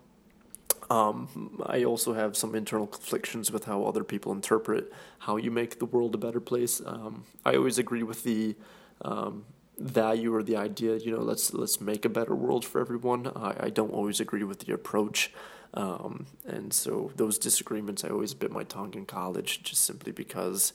[0.90, 5.79] Um, I also have some internal conflictions with how other people interpret how you make
[5.79, 6.81] the world a better place.
[6.85, 8.57] Um, I always agree with the
[9.03, 9.44] um,
[9.79, 10.97] value or the idea.
[10.97, 13.29] You know, let's let's make a better world for everyone.
[13.35, 15.33] I, I don't always agree with the approach,
[15.73, 20.73] um, and so those disagreements I always bit my tongue in college, just simply because.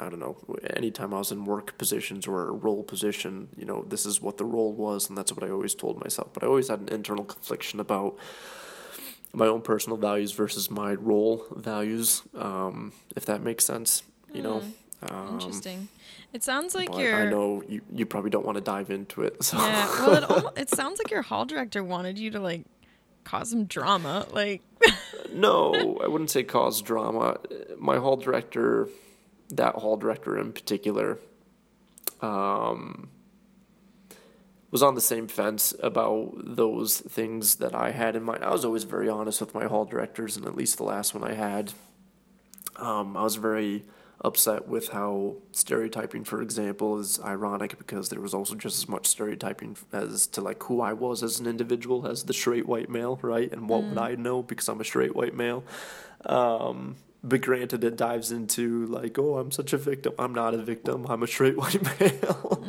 [0.00, 0.36] I don't know,
[0.76, 4.38] anytime I was in work positions or a role position, you know, this is what
[4.38, 6.30] the role was, and that's what I always told myself.
[6.32, 8.16] But I always had an internal confliction about
[9.32, 14.02] my own personal values versus my role values, um, if that makes sense,
[14.32, 14.62] you know.
[15.02, 15.88] Um, Interesting.
[16.32, 17.14] It sounds like you're.
[17.14, 19.42] I know you, you probably don't want to dive into it.
[19.44, 19.56] So.
[19.58, 19.86] Yeah.
[20.00, 22.64] Well, it, almo- it sounds like your hall director wanted you to like
[23.22, 24.26] cause some drama.
[24.32, 24.62] Like,
[25.32, 27.38] no, I wouldn't say cause drama.
[27.78, 28.88] My hall director,
[29.50, 31.18] that hall director in particular,
[32.20, 33.08] um,
[34.70, 38.42] was on the same fence about those things that I had in mind.
[38.42, 41.22] I was always very honest with my hall directors, and at least the last one
[41.22, 41.72] I had,
[42.76, 43.84] um, I was very
[44.20, 49.06] upset with how stereotyping, for example, is ironic because there was also just as much
[49.06, 53.18] stereotyping as to like who I was as an individual as the straight white male,
[53.22, 53.52] right?
[53.52, 55.62] And what would I know because I'm a straight white male?
[56.24, 60.12] Um, but granted, it dives into like, oh, I'm such a victim.
[60.18, 61.06] I'm not a victim.
[61.08, 62.64] I'm a straight white male.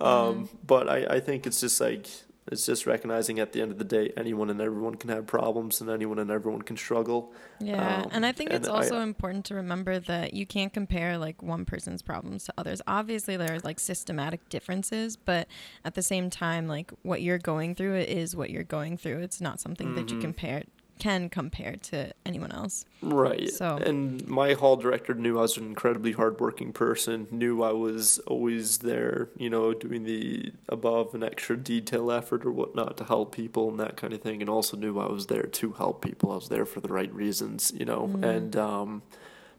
[0.00, 2.08] um, but I, I think it's just like
[2.50, 5.82] it's just recognizing at the end of the day, anyone and everyone can have problems,
[5.82, 7.32] and anyone and everyone can struggle.
[7.60, 7.98] yeah.
[8.04, 11.18] Um, and I think and it's I- also important to remember that you can't compare
[11.18, 12.80] like one person's problems to others.
[12.86, 15.46] Obviously, there's like systematic differences, but
[15.84, 19.18] at the same time, like what you're going through is what you're going through.
[19.18, 20.22] It's not something that you Mhm.
[20.22, 20.62] compare
[20.98, 22.84] can compare to anyone else.
[23.02, 23.50] Right.
[23.50, 28.18] So- and my hall director knew I was an incredibly hardworking person, knew I was
[28.20, 33.34] always there, you know, doing the above and extra detail effort or whatnot to help
[33.34, 36.32] people and that kind of thing, and also knew I was there to help people.
[36.32, 39.02] I was there for the right reasons, you know, and um,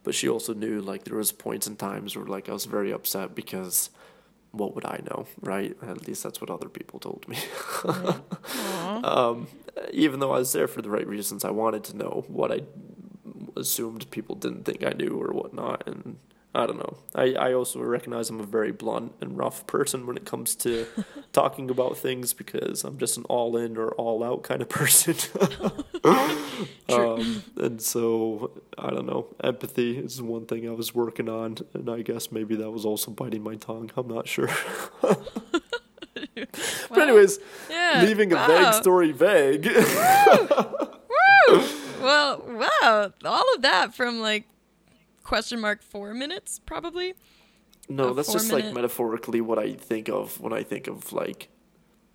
[0.03, 2.91] but she also knew like there was points and times where like I was very
[2.91, 3.89] upset because
[4.51, 5.75] what would I know, right?
[5.81, 7.37] At least that's what other people told me.
[7.85, 9.29] Aw.
[9.29, 9.47] um,
[9.91, 12.61] even though I was there for the right reasons, I wanted to know what I
[13.55, 15.87] assumed people didn't think I knew or whatnot.
[15.87, 16.17] And
[16.53, 16.97] I don't know.
[17.13, 20.87] I, I also recognize I'm a very blunt and rough person when it comes to
[21.31, 25.15] talking about things because I'm just an all in or all out kind of person.
[26.89, 29.27] um, and so, I don't know.
[29.43, 31.57] Empathy is one thing I was working on.
[31.75, 33.91] And I guess maybe that was also biting my tongue.
[33.95, 34.49] I'm not sure.
[35.01, 37.37] but, anyways,
[37.69, 38.01] yeah.
[38.03, 39.65] leaving a vague story vague.
[39.65, 41.63] Woo!
[42.01, 43.11] Well, wow.
[43.23, 44.45] All of that from like
[45.29, 47.13] question mark four minutes, probably.
[47.87, 51.49] no, that's just like metaphorically what I think of when I think of like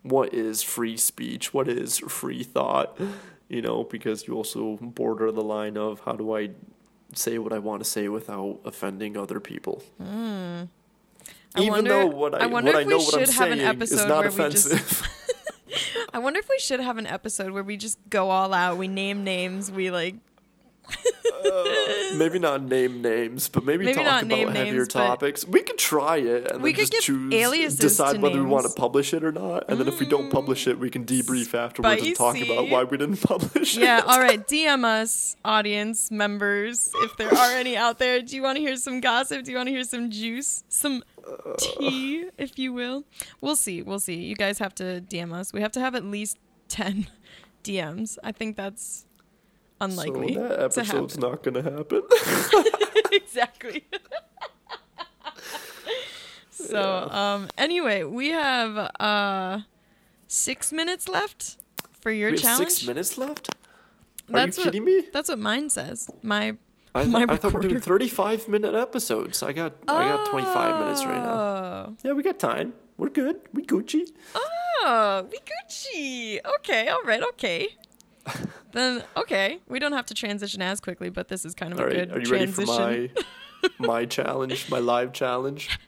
[0.02, 2.98] what is free speech, what is free thought,
[3.48, 6.50] you know, because you also border the line of how do I
[7.14, 9.82] say what I want to say without offending other people.
[9.98, 10.64] Hmm.
[11.56, 13.24] I Even wonder- though what I, I wonder what if I know we what I'm
[13.26, 15.08] should have an episode not where we just- offensive.
[16.12, 18.76] I wonder if we should have an episode where we just go all out.
[18.76, 19.70] We name names.
[19.70, 20.16] We like.
[22.14, 25.46] maybe not name names, but maybe, Maybe talk about heavier names, topics.
[25.46, 28.72] We could try it and We then could just choose, decide whether we want to
[28.72, 29.64] publish it or not.
[29.68, 31.22] And then if we don't publish it, we can mm.
[31.22, 34.06] debrief afterwards and talk about why we didn't publish Yeah, it.
[34.06, 34.46] all right.
[34.46, 38.20] DM us, audience members, if there are any out there.
[38.22, 39.44] Do you want to hear some gossip?
[39.44, 40.64] Do you want to hear some juice?
[40.68, 41.02] Some
[41.58, 43.04] tea, if you will?
[43.40, 43.82] We'll see.
[43.82, 44.16] We'll see.
[44.16, 45.52] You guys have to DM us.
[45.52, 47.06] We have to have at least 10
[47.64, 48.18] DMs.
[48.22, 49.06] I think that's
[49.80, 50.34] unlikely.
[50.34, 52.02] So that episode's not going to happen.
[53.12, 53.84] exactly.
[56.50, 59.60] so, um, anyway, we have uh,
[60.26, 61.56] six minutes left
[62.00, 62.70] for your we challenge.
[62.70, 63.54] six minutes left?
[64.28, 65.02] Are That's you what- kidding me?
[65.12, 66.08] That's what mine says.
[66.22, 66.56] My
[66.94, 69.42] I, my I thought we we're doing 35 minute episodes.
[69.42, 71.32] I got I got 25 minutes right now.
[71.32, 71.96] Oh.
[72.04, 72.72] Yeah, we got time.
[72.96, 73.40] We're good.
[73.52, 74.08] We Gucci.
[74.34, 76.38] Oh, we Gucci.
[76.58, 77.68] Okay, all right, okay.
[78.72, 81.84] then okay, we don't have to transition as quickly, but this is kind of All
[81.84, 83.10] a right, good are you ready for my
[83.78, 85.78] my challenge, my live challenge?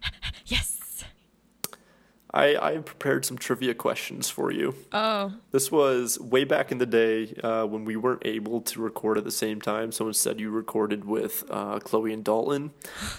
[2.44, 4.75] I I prepared some trivia questions for you.
[4.92, 9.16] Oh, This was way back in the day uh, when we weren't able to record
[9.18, 9.90] at the same time.
[9.92, 12.72] Someone said you recorded with uh, Chloe and Dalton.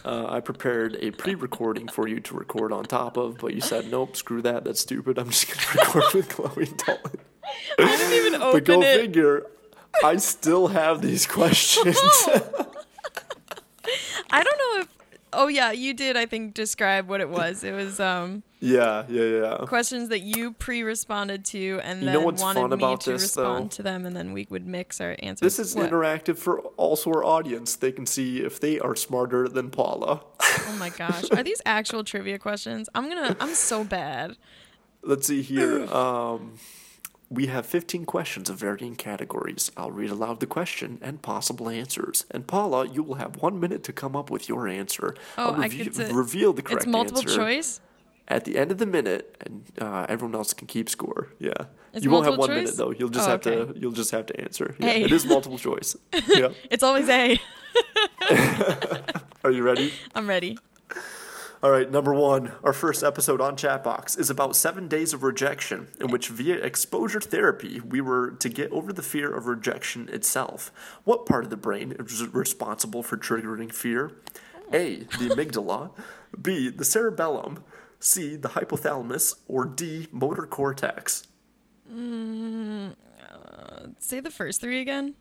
[0.06, 3.90] Uh, I prepared a pre-recording for you to record on top of, but you said
[3.90, 5.18] nope, screw that, that's stupid.
[5.18, 7.20] I'm just gonna record with Chloe and Dalton.
[7.80, 8.54] I didn't even open it.
[8.54, 9.00] But go it.
[9.02, 9.46] figure.
[10.04, 11.98] I still have these questions.
[14.30, 14.88] I don't know if.
[15.40, 16.18] Oh yeah, you did.
[16.18, 17.64] I think describe what it was.
[17.64, 19.58] It was um yeah, yeah, yeah.
[19.68, 23.76] questions that you pre-responded to, and You then wanted me to this, respond though?
[23.76, 25.42] to them, and then we would mix our answers.
[25.58, 25.92] This is What?
[25.92, 27.76] interactive for also our audience.
[27.76, 30.22] They can see if they are smarter than Paula.
[30.42, 32.90] Oh my gosh, are these actual trivia questions?
[32.96, 33.38] I'm gonna.
[33.40, 34.38] I'm so bad.
[35.04, 35.86] Let's see here.
[35.94, 36.58] Um,
[37.30, 39.72] we have 15 questions of varying categories.
[39.76, 42.26] I'll read aloud the question and possible answers.
[42.32, 45.14] And Paula, you will have one minute to come up with your answer.
[45.38, 47.82] Oh, I'll I get to- reveal the correct It's multiple answer choice.
[48.30, 51.28] at the end of the minute, and uh, everyone else can keep score.
[51.40, 51.52] Yeah,
[51.94, 52.56] It's you won't have one choice?
[52.56, 52.92] minute though.
[52.92, 53.74] You'll just Oh, have okay.
[53.74, 53.80] to.
[53.80, 54.76] You'll just have to answer.
[54.80, 55.98] Yeah, it is multiple choice.
[56.30, 56.50] yeah.
[56.72, 57.40] It's always A.
[59.44, 59.94] Are you ready?
[60.16, 60.58] I'm ready.
[61.64, 65.88] All right, number one, our first episode on Chatbox is about seven days of rejection,
[66.00, 70.72] in which via exposure therapy we were to get over the fear of rejection itself.
[71.04, 74.12] What part of the brain is responsible for triggering fear?
[74.72, 74.98] A.
[75.00, 75.90] The amygdala,
[76.40, 76.70] B.
[76.70, 77.64] The cerebellum,
[78.00, 78.36] C.
[78.36, 80.08] The hypothalamus, or D.
[80.12, 81.24] Motor cortex.
[81.92, 82.94] Mm,
[83.32, 85.16] uh, say the first three again.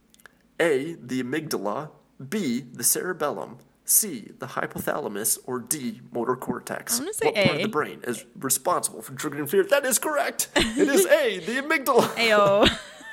[0.60, 0.96] A.
[1.00, 1.92] The amygdala,
[2.28, 2.60] B.
[2.60, 3.56] The cerebellum,
[3.88, 4.32] C.
[4.38, 6.00] The hypothalamus, or D.
[6.12, 6.98] Motor cortex.
[6.98, 9.64] I'm gonna say what part of the brain is responsible for triggering fear?
[9.64, 10.48] That is correct.
[10.56, 11.38] It is A.
[11.40, 12.02] The amygdala.
[12.16, 12.68] Ayo.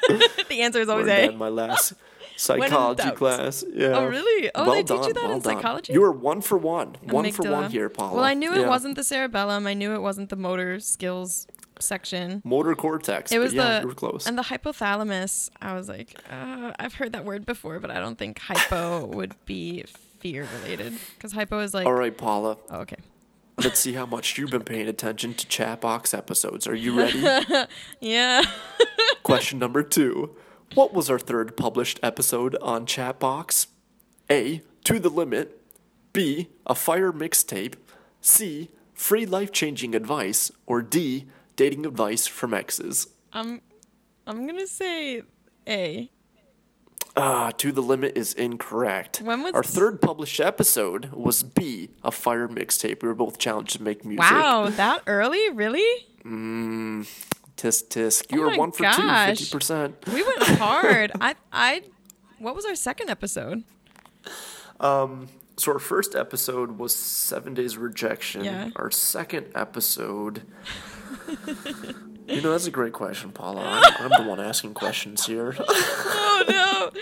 [0.49, 1.31] the answer is always Learned A.
[1.33, 1.93] in my last
[2.35, 3.63] psychology class.
[3.71, 3.97] Yeah.
[3.97, 4.51] Oh, really?
[4.55, 5.55] Oh, well they teach you that well in done.
[5.55, 5.93] psychology?
[5.93, 6.95] You were one for one.
[7.03, 8.15] One for one here, Paula.
[8.15, 8.67] Well, I knew it Yeah.
[8.67, 9.67] wasn't the cerebellum.
[9.67, 11.47] I knew it wasn't the motor skills
[11.79, 12.41] section.
[12.45, 13.31] motor cortex.
[13.31, 14.25] It was yeah, the you were close.
[14.27, 15.49] and the hypothalamus.
[15.61, 19.33] I was like, uh, I've heard that word before, but I don't think hypo would
[19.45, 19.85] be
[20.23, 21.85] fear related because hypo is like.
[21.85, 22.57] All right, Paula.
[22.69, 22.95] Oh, okay.
[23.57, 26.65] Let's see how much you've been paying attention to Chatbox episodes.
[26.65, 27.21] Are you ready?
[27.99, 28.43] Yeah.
[29.23, 30.35] Question number two.
[30.75, 33.67] What was our third published episode on Chatbox?
[34.31, 34.61] A.
[34.85, 35.59] To the Limit.
[36.13, 36.47] B.
[36.65, 37.75] A Fire Mixtape.
[38.21, 38.69] C.
[38.93, 40.51] Free life changing advice.
[40.65, 41.25] Or D.
[41.57, 43.07] Dating advice from exes.
[43.33, 43.61] I'm.
[44.25, 45.21] I'm gonna say
[45.67, 46.09] A.
[47.15, 49.21] Ah, To the Limit is incorrect.
[49.21, 51.89] When was- Our third published episode was B.
[52.03, 53.01] A Fire Mixtape.
[53.03, 54.21] We were both challenged to make music.
[54.21, 55.49] Wow, that early?
[55.51, 56.07] Really?
[56.25, 57.07] Mmm.
[57.55, 58.31] Tisk tisk.
[58.31, 58.95] You Oh were one for gosh.
[59.37, 59.93] two, 50%.
[60.11, 61.11] We went hard.
[61.21, 61.35] I.
[61.51, 61.83] I.
[62.39, 63.63] What was our second episode?
[64.79, 68.43] Um so our first episode was Seven Days Rejection.
[68.43, 68.69] Yeah.
[68.75, 70.41] Our second episode.
[72.27, 73.61] you know, that's a great question, Paula.
[73.61, 75.55] I'm, I'm the one asking questions here.
[76.25, 77.01] Oh no!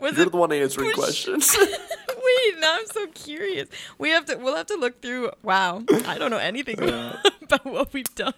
[0.00, 1.56] Was You're it the one answering push- questions.
[1.60, 3.68] Wait, now I'm so curious.
[3.98, 4.36] We have to.
[4.36, 5.30] We'll have to look through.
[5.42, 8.34] Wow, I don't know anything about what we've done.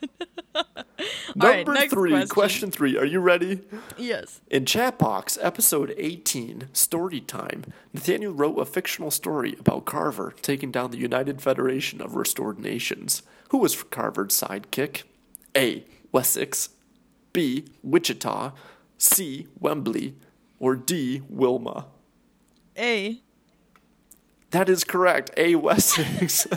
[0.55, 0.64] All
[1.37, 2.29] right, Number next three, question.
[2.29, 2.99] question three.
[2.99, 3.61] Are you ready?
[3.97, 4.40] Yes.
[4.51, 7.64] In Chatbox, episode 18, Story Time,
[7.95, 13.23] Nathaniel wrote a fictional story about Carver taking down the United Federation of Restored Nations.
[13.51, 15.05] Who was Carver's sidekick?
[15.57, 15.85] A.
[16.12, 16.68] Wessex,
[17.33, 17.64] B.
[17.83, 18.53] Wichita,
[18.98, 19.48] C.
[19.59, 20.14] Wembley,
[20.61, 21.22] or D.
[21.29, 21.87] Wilma?
[22.79, 23.20] A.
[24.51, 25.31] That is correct.
[25.37, 25.57] A.
[25.57, 26.46] Wessex.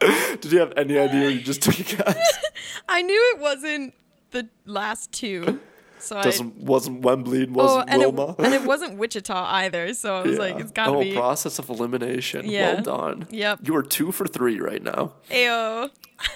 [0.00, 1.28] Did you have any idea?
[1.28, 2.38] You just took a guess.
[2.88, 3.94] I knew it wasn't
[4.32, 5.60] the last two.
[6.02, 8.34] So Doesn't wasn't Wembley and oh, wasn't and it, Wilma.
[8.40, 9.94] and it wasn't Wichita either.
[9.94, 11.14] So I was like, it's gotta oh, be.
[11.14, 12.44] process of elimination.
[12.50, 12.74] Yeah.
[12.74, 13.26] Well done.
[13.30, 13.60] Yep.
[13.62, 15.12] You are two for three right now.
[15.30, 15.90] Ayo.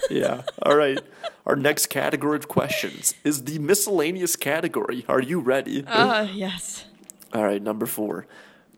[0.08, 0.42] Yeah.
[0.62, 1.00] All right.
[1.46, 5.04] Our next category of questions is the miscellaneous category.
[5.08, 5.84] Are you ready?
[5.84, 6.84] Uh, yes.
[7.32, 8.26] All right, number four.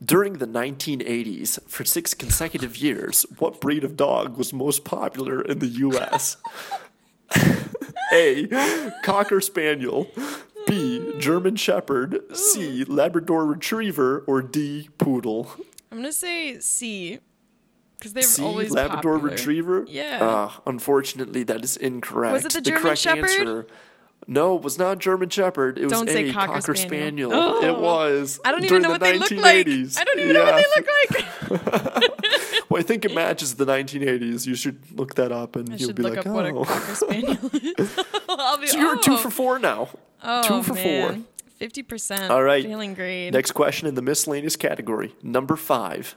[0.03, 5.59] During the 1980s, for six consecutive years, what breed of dog was most popular in
[5.59, 6.37] the U.S.?
[8.13, 8.93] A.
[9.03, 10.11] Cocker Spaniel.
[10.69, 11.15] B.
[11.19, 12.21] German Shepherd.
[12.37, 12.85] C.
[12.85, 14.25] Labrador Retriever.
[14.27, 14.89] Or D.
[14.99, 15.51] Poodle.
[15.91, 17.19] I'm gonna say C,
[17.99, 18.43] because they've C.
[18.43, 19.35] always Labrador popular.
[19.35, 19.85] Retriever.
[19.89, 20.19] Yeah.
[20.25, 22.33] Uh, unfortunately, that is incorrect.
[22.35, 23.71] Was it the German Shepherd?
[24.27, 25.79] no, it was not German Shepherd.
[25.79, 26.31] It was Don't A.
[26.31, 27.31] Cocker Cocker, Spaniel.
[27.31, 27.63] Spaniel.
[27.63, 27.81] It Oh.
[27.81, 28.39] was.
[28.45, 29.67] I don't even know the what they look like.
[29.67, 29.99] 1980s.
[29.99, 30.89] I don't even know what they look
[31.91, 32.15] like.
[32.69, 34.47] Well, I think it matches the 1980s.
[34.47, 36.65] You should look that up, and I you'll be look like, up what a oh.
[36.65, 37.99] cocker spaniel is.
[38.29, 39.89] I'll be, So you're two for four now.
[40.23, 41.27] Oh, two for man.
[41.57, 42.31] Fifty percent.
[42.31, 42.65] All right.
[42.65, 43.33] Failing grade.
[43.33, 45.15] Next question in the miscellaneous category.
[45.23, 46.17] Number five.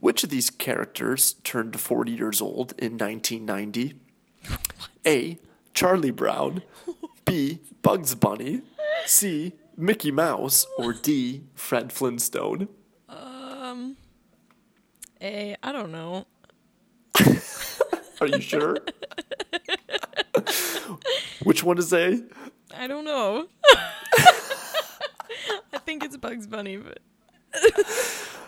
[0.00, 3.94] Which of these characters turned 40 years old in 1990?
[5.04, 5.38] A.
[5.74, 6.62] Charlie Brown.
[7.24, 7.58] B.
[7.82, 8.62] Bugs Bunny.
[9.06, 9.54] C.
[9.76, 10.66] Mickey Mouse.
[10.78, 11.42] Or D.
[11.54, 12.68] Fred Flintstone.
[13.08, 13.96] Um.
[15.20, 15.56] A.
[15.64, 16.26] I don't know.
[18.20, 18.76] Are you sure?
[21.42, 22.22] Which one is A?
[22.76, 23.46] I don't know.
[25.72, 26.98] I think it's Bugs Bunny, but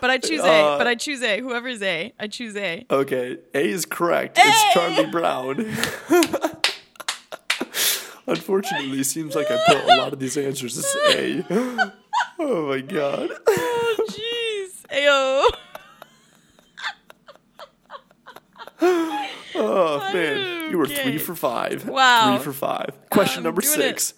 [0.01, 0.45] but I choose A.
[0.47, 1.39] Uh, But I choose A.
[1.39, 2.85] Whoever's A, I choose A.
[2.89, 4.37] Okay, A is correct.
[4.39, 5.57] It's Charlie Brown.
[8.27, 11.43] Unfortunately, it seems like I put a lot of these answers as A.
[12.39, 13.29] Oh my god.
[13.47, 14.81] Oh jeez.
[14.89, 15.47] Ayo.
[19.63, 21.87] Oh man, you were three for five.
[21.87, 22.35] Wow.
[22.37, 22.97] Three for five.
[23.09, 24.13] Question I'm number six.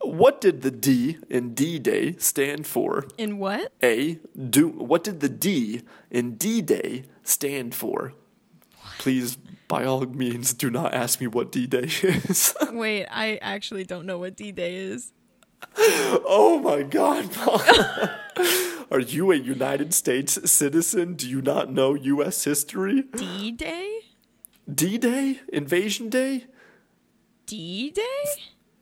[0.00, 3.06] What did the D in D Day stand for?
[3.16, 3.72] In what?
[3.82, 4.18] A.
[4.50, 8.12] Do what did the D in D Day stand for?
[8.98, 9.36] Please,
[9.68, 12.54] by all means, do not ask me what D Day is.
[12.70, 15.12] Wait, I actually don't know what D Day is.
[15.76, 17.30] oh my God.
[18.90, 21.14] Are you a United States citizen?
[21.14, 22.44] Do you not know U.S.
[22.44, 23.02] history?
[23.16, 24.00] D Day?
[24.72, 25.40] D Day?
[25.52, 26.44] Invasion Day?
[27.46, 28.24] D Day?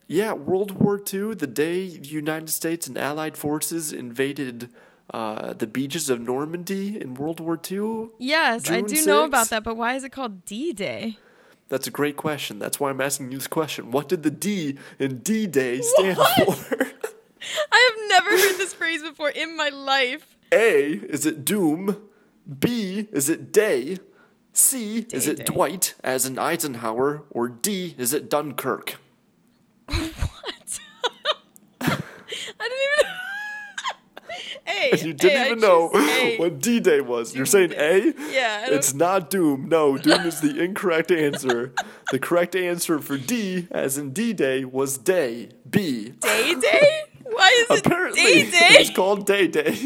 [0.06, 4.68] Yeah, World War II, the day the United States and Allied forces invaded
[5.12, 8.10] uh, the beaches of Normandy in World War II.
[8.18, 11.18] Yes, I June do know about that, but why is it called D Day?
[11.68, 12.58] That's a great question.
[12.58, 13.90] That's why I'm asking you this question.
[13.90, 16.22] What did the D in D Day stand for?
[17.72, 20.36] I have never heard this phrase before in my life.
[20.52, 21.96] A, is it Doom?
[22.58, 23.98] B, is it Day?
[24.52, 25.46] C, is it.
[25.46, 27.22] Dwight, as in Eisenhower?
[27.30, 28.96] Or D, is it Dunkirk?
[29.86, 29.98] What?
[31.80, 31.88] I
[32.58, 33.06] didn't even.
[33.06, 33.18] know.
[34.66, 34.96] A.
[35.04, 36.36] You didn't A, even know A.
[36.38, 37.34] what D Day was.
[37.34, 38.12] You're saying A?
[38.30, 39.68] Yeah, It's not Doom.
[39.68, 41.72] No, Doom is the incorrect answer.
[42.10, 45.50] The correct answer for D, as in D Day, was Day.
[45.68, 46.10] B.
[46.20, 47.00] Day Day?
[47.24, 48.94] Why is it Apparently, Day it was Day?
[48.94, 49.76] called Day Day.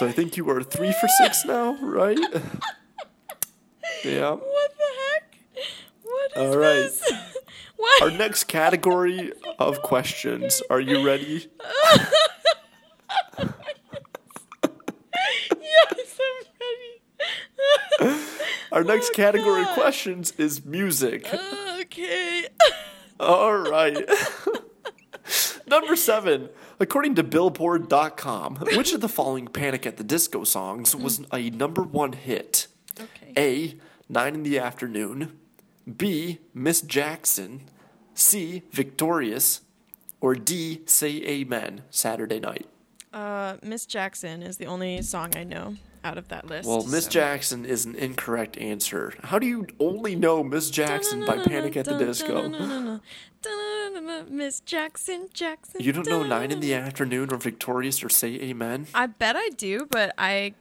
[0.00, 2.16] So I think you are three for six now, right?
[4.02, 4.30] yeah.
[4.30, 5.38] What the heck?
[6.02, 6.74] What is All right.
[6.76, 7.12] this?
[7.76, 8.02] What?
[8.02, 10.62] Our next category of questions.
[10.70, 11.50] Are you ready?
[15.60, 16.46] yes, I'm
[18.08, 18.22] ready.
[18.72, 21.26] Our next Oh, category of questions is music.
[21.80, 22.48] okay.
[23.18, 23.96] All right.
[25.66, 26.48] Number seven.
[26.80, 31.82] According to Billboard.com, which of the following Panic at the Disco songs was a number
[31.82, 32.68] one hit?
[32.98, 33.32] Okay.
[33.36, 33.78] A.
[34.08, 35.38] Nine in the Afternoon.
[35.96, 36.38] B.
[36.54, 37.68] Miss Jackson.
[38.14, 38.62] C.
[38.72, 39.60] Victorious.
[40.22, 40.80] Or D.
[40.86, 41.82] Say Amen.
[41.90, 42.66] Saturday night.
[43.12, 46.66] Uh, Miss Jackson is the only song I know out of that list.
[46.66, 47.10] Well, Miss so.
[47.10, 49.12] Jackson is an incorrect answer.
[49.22, 53.00] How do you only know Miss Jackson by Panic at the Disco?
[54.28, 55.82] Miss Jackson, Jackson.
[55.82, 58.86] You don't know Nine in the Afternoon or Victorious or Say Amen?
[58.94, 60.54] I bet I do, but I,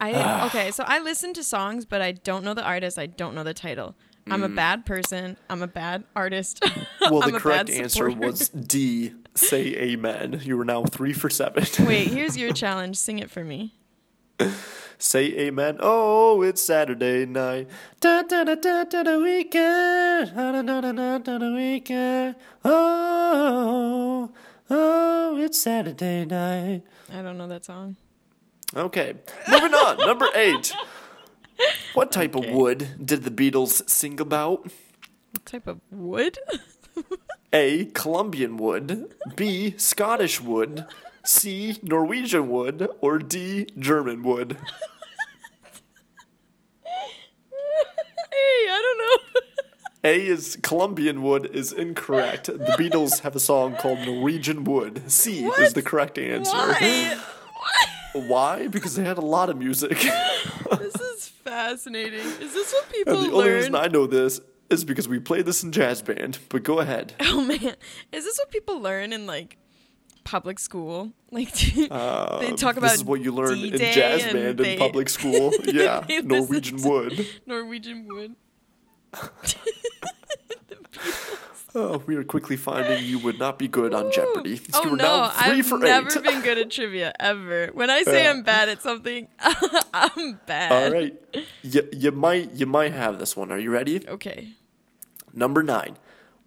[0.00, 0.70] I okay.
[0.70, 2.98] So I listen to songs, but I don't know the artist.
[2.98, 3.94] I don't know the title.
[4.30, 5.36] I'm a bad person.
[5.48, 6.60] I'm a bad artist.
[6.60, 6.86] Mm.
[7.10, 9.14] Well, the correct answer was D.
[9.34, 10.42] Say Amen.
[10.44, 11.64] You are now three for seven.
[11.86, 12.96] Wait, here's your challenge.
[12.96, 13.72] Sing it for me.
[15.00, 15.76] Say Amen.
[15.80, 17.68] Oh, it's Saturday night.
[18.00, 20.34] Da da da da da da weekend.
[20.34, 22.34] Da da da da da da da weekend.
[22.64, 24.30] Oh,
[24.70, 26.82] oh, it's Saturday night.
[27.12, 27.96] I don't know that song.
[28.76, 29.14] Okay,
[29.48, 29.98] moving on.
[29.98, 30.74] Number eight.
[31.94, 32.48] What type Okay.
[32.48, 34.64] of wood did the Beatles sing about?
[35.32, 36.38] What type of wood?
[37.52, 37.86] A.
[37.86, 39.14] Colombian wood.
[39.36, 39.74] B.
[39.78, 40.84] Scottish wood.
[41.28, 41.76] C.
[41.82, 42.88] Norwegian wood.
[43.02, 43.66] Or D.
[43.78, 44.56] German wood.
[46.82, 49.40] hey, I don't know.
[50.04, 52.46] A is Colombian wood is incorrect.
[52.46, 55.10] The Beatles have a song called Norwegian Wood.
[55.10, 56.56] C is the correct answer.
[56.56, 57.20] Why?
[58.14, 58.68] Why?
[58.68, 59.98] Because they had a lot of music.
[60.78, 62.20] this is fascinating.
[62.20, 65.44] Is this what people and the only reason I know this is because we played
[65.44, 66.38] this in jazz band.
[66.48, 67.14] But go ahead.
[67.20, 67.74] oh man,
[68.12, 69.58] is this what people learn in like
[70.30, 71.12] public school?
[71.30, 74.58] Like they talk about Uh, this is what you learn in D-Day jazz and band
[74.58, 75.52] they- in public school.
[75.66, 77.26] Yeah, Norwegian wood.
[77.46, 78.32] Norwegian wood.
[81.74, 84.10] Oh, we are quickly finding you would not be good on.
[84.10, 84.58] Jeopardy.
[84.72, 87.68] Oh you no, now 3 I've for never been good at trivia ever.
[87.74, 88.26] When I say.
[88.26, 89.28] I'm bad at something,
[89.92, 90.72] I'm bad.
[90.72, 91.14] All right,
[91.62, 93.52] you, you might you might have this one.
[93.52, 94.00] Are you ready?
[94.08, 94.48] Okay.
[95.34, 95.98] Number nine.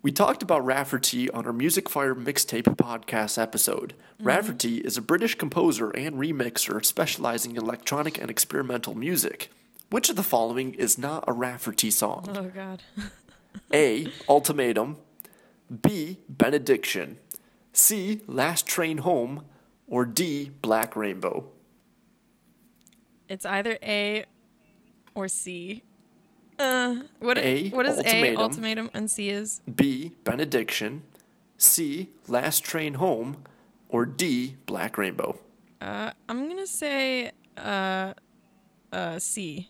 [0.04, 3.94] We talked about Rafferty on our Music Fire mixtape podcast episode.
[4.16, 4.24] Mm-hmm.
[4.28, 9.52] Rafferty is a British composer and remixer specializing in electronic and experimental music.
[9.92, 12.26] Which of the following is not a Rafferty song?
[12.36, 12.82] Oh god.
[13.74, 14.08] A.
[14.28, 14.98] Ultimatum.
[15.84, 16.18] B.
[16.28, 17.18] Benediction.
[17.72, 18.22] C.
[18.26, 19.46] Last Train Home.
[19.88, 20.50] Or D.
[20.64, 21.46] Black Rainbow.
[23.30, 24.26] It's either A
[25.14, 25.84] or C.
[26.62, 28.38] Uh, what A, what is ultimatum.
[28.38, 30.12] A ultimatum and C is B.
[30.24, 31.02] Benediction.
[31.58, 32.10] C.
[32.28, 33.44] Last Train Home.
[33.90, 34.56] Or D.
[34.66, 35.38] Black Rainbow.
[35.82, 38.14] uh I'm going to say uh
[38.94, 39.70] uh C.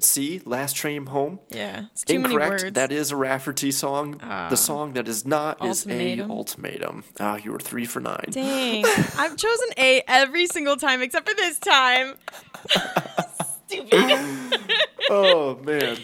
[0.00, 0.40] C.
[0.46, 1.38] Last Train Home.
[1.50, 1.84] Yeah.
[1.92, 2.62] It's too many Incorrect.
[2.64, 2.74] words.
[2.74, 4.18] That is a Rafferty song.
[4.22, 4.48] Ah.
[4.48, 6.20] the song that is not Ultimatum.
[6.24, 6.30] is A.
[6.32, 7.04] Ultimatum.
[7.20, 8.24] Ah, you were three for nine.
[8.30, 8.84] Dang.
[9.18, 12.14] I've chosen A every single time except for this time.
[13.68, 14.59] Stupid.
[15.10, 15.98] Oh man.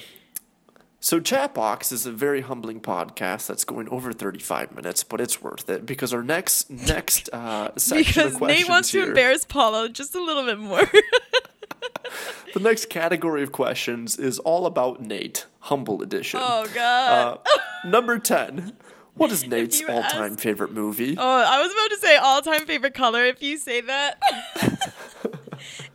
[0.98, 5.68] So Chatbox is a very humbling podcast that's going over 35 minutes, but it's worth
[5.70, 9.44] it because our next next uh, section because of questions Nate wants to here, embarrass
[9.44, 10.80] Paulo just a little bit more.
[12.54, 16.40] the next category of questions is all about Nate, humble edition.
[16.42, 17.38] oh god.
[17.44, 18.72] Uh, number 10.
[19.14, 21.16] What is Nate's all-time asked- favorite movie?
[21.16, 23.24] Oh, I was about to say all-time favorite color.
[23.24, 24.20] If you say that,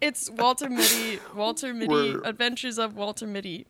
[0.01, 1.19] it's Walter Mitty.
[1.35, 1.87] Walter Mitty.
[1.87, 3.65] We're- Adventures of Walter Mitty.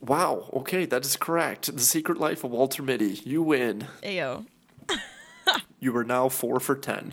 [0.00, 1.74] Wow, okay, that is correct.
[1.74, 3.20] The Secret Life of Walter Mitty.
[3.24, 3.86] You win.
[4.02, 4.44] Ayo.
[5.78, 7.12] You are now 4 for 10.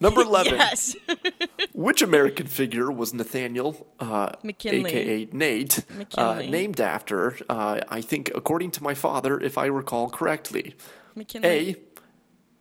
[0.00, 0.54] Number 11.
[0.54, 0.96] Yes.
[1.72, 4.90] Which American figure was Nathaniel, uh, McKinley.
[4.90, 5.84] aka Nate,
[6.16, 7.36] uh, named after?
[7.48, 10.74] Uh, I think, according to my father, if I recall correctly.
[11.14, 11.48] McKinley.
[11.48, 11.76] A.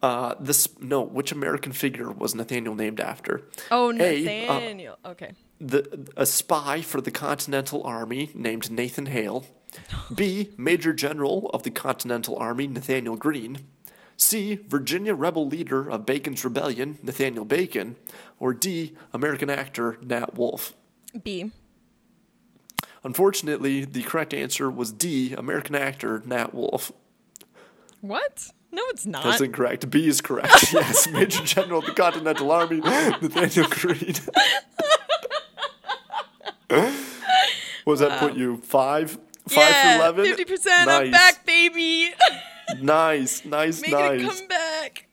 [0.02, 1.02] Uh, this no.
[1.02, 3.42] Which American figure was Nathaniel named after?
[3.72, 4.98] Oh, A, uh, Nathaniel.
[5.06, 5.32] okay.
[5.60, 9.46] the a spy for the Continental Army named Nathan Hale.
[10.14, 10.52] B.
[10.58, 13.60] Major General of the Continental Army Nathaniel Greene.
[14.16, 14.56] C.
[14.68, 17.96] Virginia rebel leader of Bacon's Rebellion Nathaniel Bacon.
[18.40, 18.96] Or D.
[19.14, 20.74] American actor Nat Wolff.
[21.24, 21.52] B.
[23.04, 25.34] Unfortunately, the correct answer was D.
[25.34, 26.92] American actor Nat Wolff.
[28.02, 28.50] What?
[28.72, 29.24] No, it's not.
[29.24, 29.90] That's incorrect.
[29.90, 30.74] B is correct.
[30.74, 34.16] yes, Major General of the Continental Army Nathaniel Greene.
[37.86, 38.58] what does that put you?
[38.58, 39.12] Five?
[39.48, 40.26] Five yeah, for eleven?
[40.26, 40.90] Fifty percent.
[40.90, 42.12] I'm back, baby.
[42.82, 44.22] Nice, nice, Make nice.
[44.22, 45.08] it come back.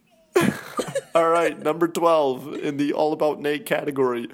[1.15, 4.29] All right, number 12 in the All About Nate category.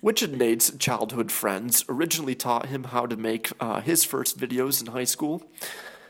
[0.00, 4.80] Which of Nate's childhood friends originally taught him how to make uh, his first videos
[4.80, 5.42] in high school?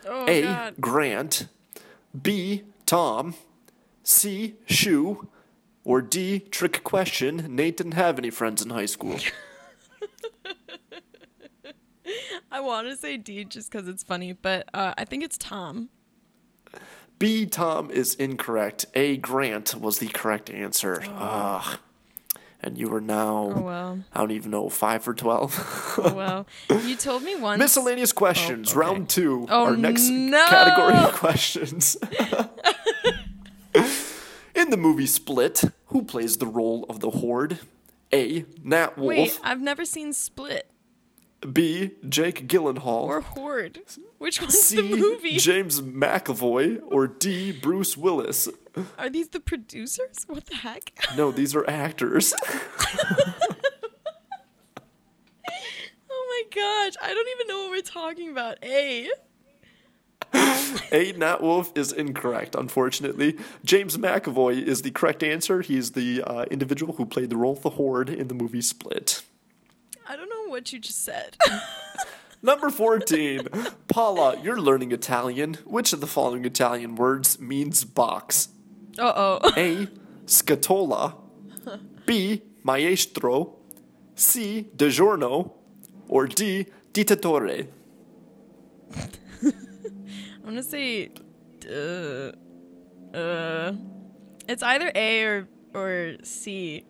[0.07, 0.43] Oh A.
[0.43, 0.74] God.
[0.79, 1.49] Grant.
[2.20, 2.64] B.
[2.86, 3.34] Tom.
[4.02, 4.56] C.
[4.66, 5.28] Shu.
[5.84, 6.40] Or D.
[6.40, 7.46] Trick question.
[7.48, 9.18] Nate didn't have any friends in high school.
[12.50, 15.90] I want to say D just because it's funny, but uh, I think it's Tom.
[17.18, 17.46] B.
[17.46, 18.86] Tom is incorrect.
[18.94, 19.16] A.
[19.16, 21.02] Grant was the correct answer.
[21.06, 21.78] Ugh.
[22.61, 24.02] And you are now, Oh.
[24.12, 25.94] I don't even know, 5 for 12.
[25.98, 26.46] Oh well.
[26.84, 27.59] You told me once.
[27.59, 28.78] Miscellaneous oh, questions, okay.
[28.78, 29.46] round two.
[29.48, 30.44] Oh, our next no!
[30.48, 31.96] category of questions.
[34.54, 37.61] In the movie Split, who plays the role of the Horde?
[38.12, 38.44] A.
[38.64, 39.09] Nat Wolff.
[39.09, 40.68] Wait, I've never seen Split
[41.53, 41.93] B.
[42.09, 43.05] Jake Gyllenhaal.
[43.05, 43.80] or Horde.
[44.18, 44.76] Which one's C.
[44.76, 45.36] the movie?
[45.39, 46.80] James McAvoy.
[46.86, 47.53] Or D.
[47.53, 48.49] Bruce Willis.
[48.99, 50.24] Are these the producers?
[50.26, 50.93] What the heck?
[51.16, 52.34] No, these are actors.
[56.11, 58.59] Oh my gosh, I don't even know what we're talking about.
[58.62, 59.09] A.
[60.93, 61.12] A.
[61.12, 63.36] Nat Wolff is incorrect, unfortunately.
[63.64, 65.62] James McAvoy is the correct answer.
[65.62, 68.61] He is the uh, individual who played the role of the Horde in the movie
[68.61, 69.22] Split.
[70.09, 71.36] I don't know what you just said.
[72.42, 73.49] Number 14.
[73.88, 75.55] Paula, you're learning Italian.
[75.64, 78.49] Which of the following Italian words means box?
[78.99, 79.53] Uh oh.
[79.57, 79.88] A.
[80.26, 81.14] Scatola.
[82.07, 82.42] B.
[82.62, 83.57] Maestro.
[84.14, 84.68] C.
[84.76, 85.55] De giorno.
[86.09, 86.66] Or D.
[86.92, 87.68] Dittatore.
[89.42, 91.11] I'm gonna say,
[91.70, 92.32] uh,
[93.16, 93.72] uh,
[94.49, 96.86] it's either A or or C,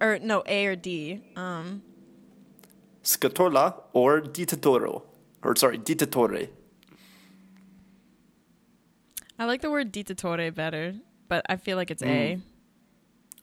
[0.00, 1.20] or no A or D.
[1.34, 1.82] Um,
[3.02, 5.02] Scatola or dittatore.
[5.42, 6.48] Or sorry, dittatore.
[9.38, 10.94] I like the word dittatore better,
[11.28, 12.38] but I feel like it's A.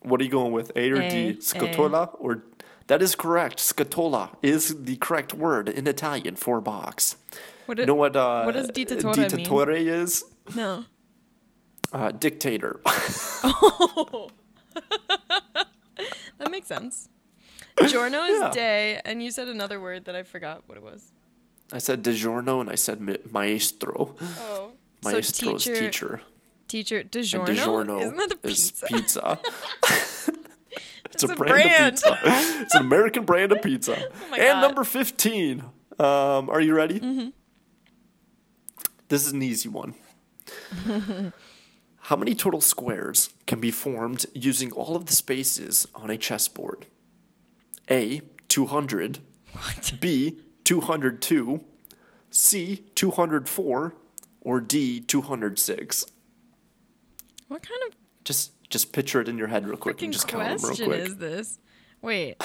[0.02, 0.72] What are you going with?
[0.76, 1.28] A or A, D?
[1.30, 1.34] A.
[1.36, 2.44] Scatola or
[2.88, 3.60] that is correct.
[3.60, 7.18] Scatola is the correct word in Italian for box.
[7.66, 9.88] What, You know what uh, what does dittatore mean?
[9.88, 10.24] is?
[10.56, 10.86] No.
[11.92, 12.80] Uh, dictator.
[16.40, 17.10] That makes sense.
[17.88, 18.52] Giorno is Yeah.
[18.52, 21.12] day, and you said another word that I forgot what it was.
[21.72, 23.00] I said de giorno and I said
[23.32, 24.16] maestro.
[24.22, 24.72] Oh,
[25.04, 26.22] Maestro so teacher, teacher.
[26.68, 27.46] teacher, And DiGiorno?
[27.48, 28.88] DiGiorno Isn't that the is pizza?
[28.88, 29.40] pizza.
[29.84, 30.30] it's,
[31.12, 31.94] It's a, a brand, brand.
[32.04, 32.62] of pizza.
[32.62, 33.96] It's an American brand of pizza.
[33.98, 34.62] Oh and God.
[34.62, 35.60] number 15.
[36.00, 37.00] Um, are you ready?
[37.00, 37.30] Mm-hmm.
[39.10, 39.94] This is an easy one.
[42.04, 46.86] How many total squares can be formed using all of the spaces on a chessboard?
[47.90, 48.22] A.
[48.48, 49.20] 200.
[49.54, 49.94] What?
[50.00, 50.38] B.
[50.64, 51.64] 202.
[52.30, 52.86] C.
[52.96, 53.94] 204.
[54.42, 55.00] Or D.
[55.02, 56.06] 206.
[57.48, 60.44] What kind of Just just picture it in your head real quick and just count
[60.44, 61.02] them real question quick.
[61.02, 61.60] is this?
[62.02, 62.36] Wait.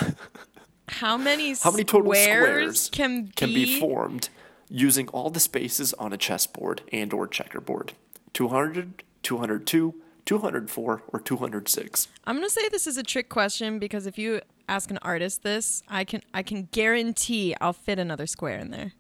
[0.88, 4.28] How many How many total squares can be, can be formed
[4.68, 7.92] using all the spaces on a chessboard and or checkerboard?
[8.32, 12.09] 200, 202, 204, or 206?
[12.24, 15.82] I'm gonna say this is a trick question because if you ask an artist this,
[15.88, 18.92] I can I can guarantee I'll fit another square in there.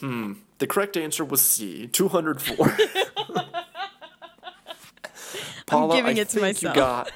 [0.00, 0.34] Hmm.
[0.58, 2.56] The correct answer was C, 204.
[5.66, 6.76] Paula, giving I to think myself.
[6.76, 7.10] you got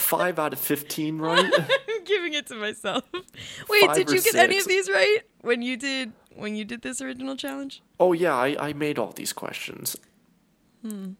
[0.00, 1.52] 5 out of 15 right.
[1.58, 3.04] I'm giving it to myself.
[3.68, 6.82] Wait, Five did you get any of these right when you did when you did
[6.82, 7.82] this original challenge?
[7.98, 9.96] Oh yeah, I, I made all these questions.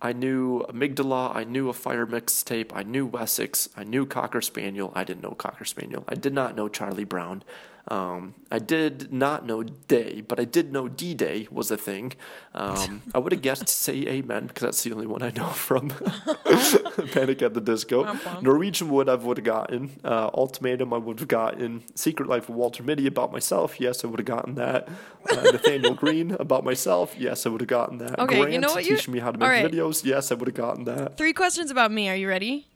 [0.00, 4.92] I knew amygdala, I knew a fire mixtape, I knew Wessex, I knew Cocker Spaniel.
[4.94, 6.04] I didn't know Cocker Spaniel.
[6.08, 7.42] I did not know Charlie Brown.
[7.88, 12.14] Um, I did not know Day, but I did know D Day was a thing.
[12.54, 15.90] Um, I would have guessed Say Amen because that's the only one I know from
[17.12, 18.12] Panic at the Disco.
[18.42, 19.98] Norwegian Wood I would have gotten.
[20.04, 21.84] Uh, Ultimatum I would have gotten.
[21.94, 23.80] Secret Life of Walter Mitty about myself.
[23.80, 24.88] Yes, I would have gotten that.
[25.30, 27.14] Uh, Nathaniel Green about myself.
[27.18, 28.18] Yes, I would have gotten that.
[28.18, 29.70] Okay, you know what you- teaching me how to make alright.
[29.70, 30.04] videos.
[30.04, 31.16] Yes, I would have gotten that.
[31.16, 32.08] Three questions about me.
[32.08, 32.66] Are you ready?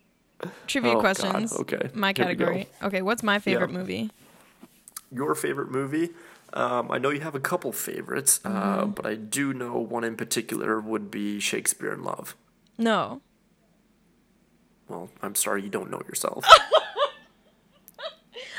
[0.67, 1.53] Trivia Oh, God, questions.
[1.53, 1.91] okay.
[1.95, 2.69] My Here category.
[2.83, 3.79] Okay, what's my favorite Yeah.
[3.79, 4.11] movie?
[5.13, 6.11] Your favorite movie?
[6.53, 8.51] Um, I know you have a couple favorites, uh,
[8.83, 8.91] Mm-hmm.
[8.93, 12.37] but I do know one in particular would be Shakespeare in Love.
[12.79, 13.21] No.
[14.89, 16.45] Well, I'm sorry you don't know yourself.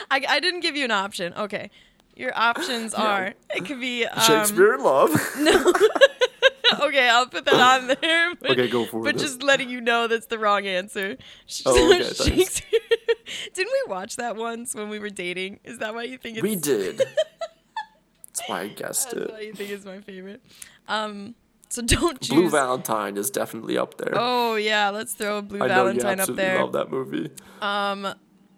[0.09, 1.33] I, I didn't give you an option.
[1.35, 1.69] Okay.
[2.15, 5.11] Your options are it could be um, Shakespeare in Love.
[5.39, 5.73] No.
[6.87, 8.35] okay, I'll put that on there.
[8.35, 9.19] But, Okay, go for But it.
[9.19, 11.17] just letting you know that's the wrong answer.
[11.65, 12.13] Oh, okay.
[12.13, 12.79] Shakespeare.
[13.53, 15.59] Didn't we watch that once when we were dating?
[15.63, 16.97] Is that why you think it's we did.
[18.25, 19.31] That's why I guessed That's it.
[19.31, 20.41] why you think it's my favorite.
[20.87, 21.35] Um,
[21.69, 22.29] so don't choose.
[22.29, 24.13] Blue Valentine is definitely up there.
[24.13, 26.61] Oh yeah, let's throw Blue I know you Valentine up absolutely there.
[26.63, 27.31] love that movie.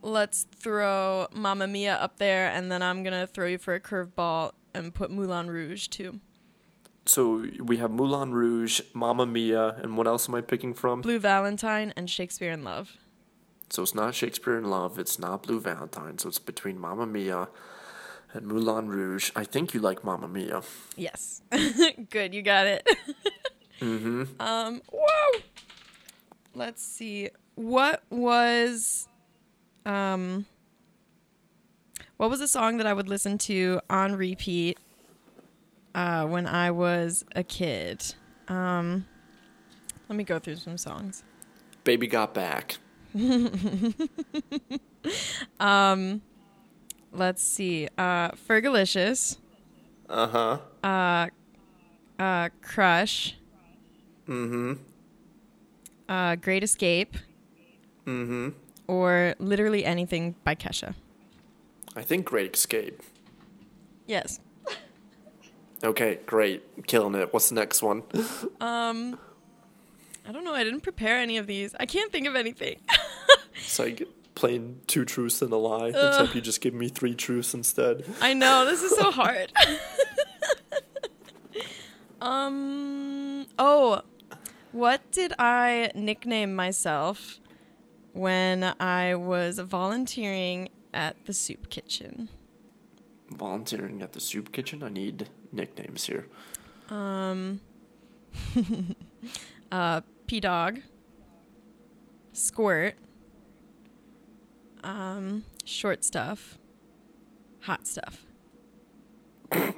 [0.05, 4.51] Let's throw Mamma Mia up there, and then I'm gonna throw you for a curveball
[4.73, 6.19] and put Moulin Rouge too.
[7.05, 11.01] So we have Moulin Rouge, Mamma Mia, and what else am I picking from?
[11.01, 12.97] Blue Valentine and Shakespeare in Love.
[13.73, 17.47] So it's not Shakespeare in Love, it's not Blue Valentine, so it's between Mamma Mia
[18.31, 19.31] and Moulin Rouge.
[19.35, 20.61] I think you like Mamma Mia.
[20.95, 21.41] Yes.
[22.11, 22.87] Good, you got it.
[23.81, 24.39] mm-hmm.
[24.39, 25.39] Um, whoa.
[26.53, 27.31] Let's see.
[27.55, 29.07] What was
[29.87, 30.45] um
[32.17, 34.77] what was a song that I would listen to on repeat
[35.95, 38.13] uh, when I was a kid?
[38.47, 39.07] Um
[40.07, 41.23] let me go through some songs.
[41.83, 42.77] Baby Got Back.
[47.11, 47.87] Let's see.
[47.97, 49.37] Uh Fergalicious,
[50.09, 50.57] Uh huh.
[52.19, 53.35] uh Crush.
[54.27, 54.73] Mm-hmm.
[56.09, 57.15] Uh Great Escape.
[58.05, 58.49] Mm-hmm.
[58.87, 60.95] Or literally anything by Kesha.
[61.95, 63.01] I think Great Escape.
[64.07, 64.39] Yes.
[65.83, 66.87] Okay, great.
[66.87, 67.31] Killing it.
[67.33, 68.03] What's the next one?
[68.59, 69.19] Um
[70.25, 70.53] I don't know.
[70.53, 71.75] I didn't prepare any of these.
[71.79, 72.79] I can't think of anything.
[73.63, 74.07] Psych.
[74.35, 78.05] playing two truths and a lie, except you just give me three truths instead.
[78.21, 79.51] I know this is so hard.
[82.21, 83.45] um.
[83.59, 84.01] Oh,
[84.71, 87.39] what did I nickname myself
[88.13, 92.29] when I was volunteering at the soup kitchen?
[93.29, 94.83] Volunteering at the soup kitchen.
[94.83, 96.27] I need nicknames here.
[96.89, 97.61] Um.
[99.71, 100.79] uh, P Dog.
[102.31, 102.95] Squirt.
[104.83, 106.57] Um, short stuff.
[107.61, 108.25] Hot stuff.
[109.51, 109.73] I'm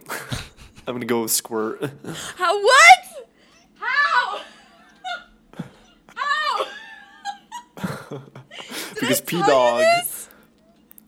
[0.88, 1.82] gonna go with squirt.
[2.36, 2.62] How?
[2.62, 3.30] What?
[3.76, 4.42] How?
[6.16, 6.66] How?
[9.00, 9.84] because P Dog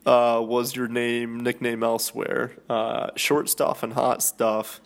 [0.06, 2.56] uh, was your name nickname elsewhere.
[2.68, 4.80] Uh, short stuff and hot stuff.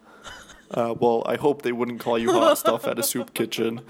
[0.70, 3.82] Uh, well, I hope they wouldn't call you hot stuff at a soup kitchen.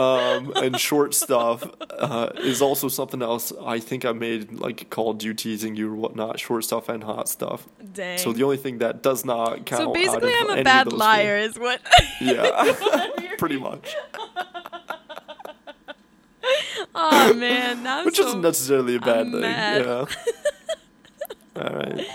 [0.00, 3.52] Um, and short stuff uh, is also something else.
[3.62, 6.40] I think I made like called you teasing you or whatnot.
[6.40, 7.66] Short stuff and hot stuff.
[7.92, 8.16] Dang.
[8.16, 9.82] So the only thing that does not count.
[9.82, 11.80] So basically, I'm a bad liar, is what.
[12.20, 12.74] Yeah,
[13.38, 13.94] pretty much.
[16.94, 19.40] oh man, Which so, isn't necessarily a bad I'm thing.
[19.40, 19.80] mad.
[19.82, 20.04] Yeah.
[21.56, 22.06] All right.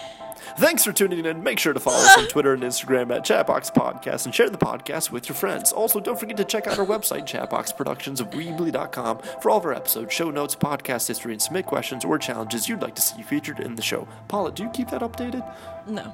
[0.58, 1.44] Thanks for tuning in.
[1.44, 4.58] Make sure to follow us on Twitter and Instagram at Chatbox Podcast and share the
[4.58, 5.74] podcast with your friends.
[5.74, 9.74] Also, don't forget to check out our website, chatboxproductions of Weebly.com, for all of our
[9.74, 13.60] episodes, show notes, podcast history, and submit questions or challenges you'd like to see featured
[13.60, 14.08] in the show.
[14.30, 15.46] Paula, do you keep that updated?
[15.88, 16.14] No.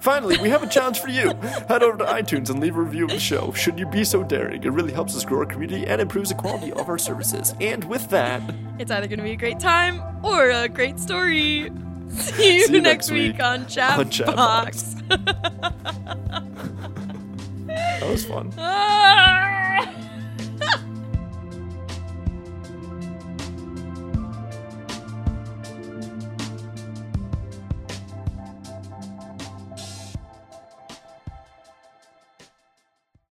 [0.00, 1.32] Finally, we have a challenge for you.
[1.68, 3.52] Head over to iTunes and leave a review of the show.
[3.52, 6.34] Should you be so daring, it really helps us grow our community and improves the
[6.34, 7.54] quality of our services.
[7.60, 8.42] And with that,
[8.78, 11.70] It's either going to be a great time or a great story.
[12.18, 14.94] See you, See you next next week, week on Chat on Chat Box.
[15.08, 16.42] that
[18.02, 18.52] was fun.
[18.58, 20.06] Ah!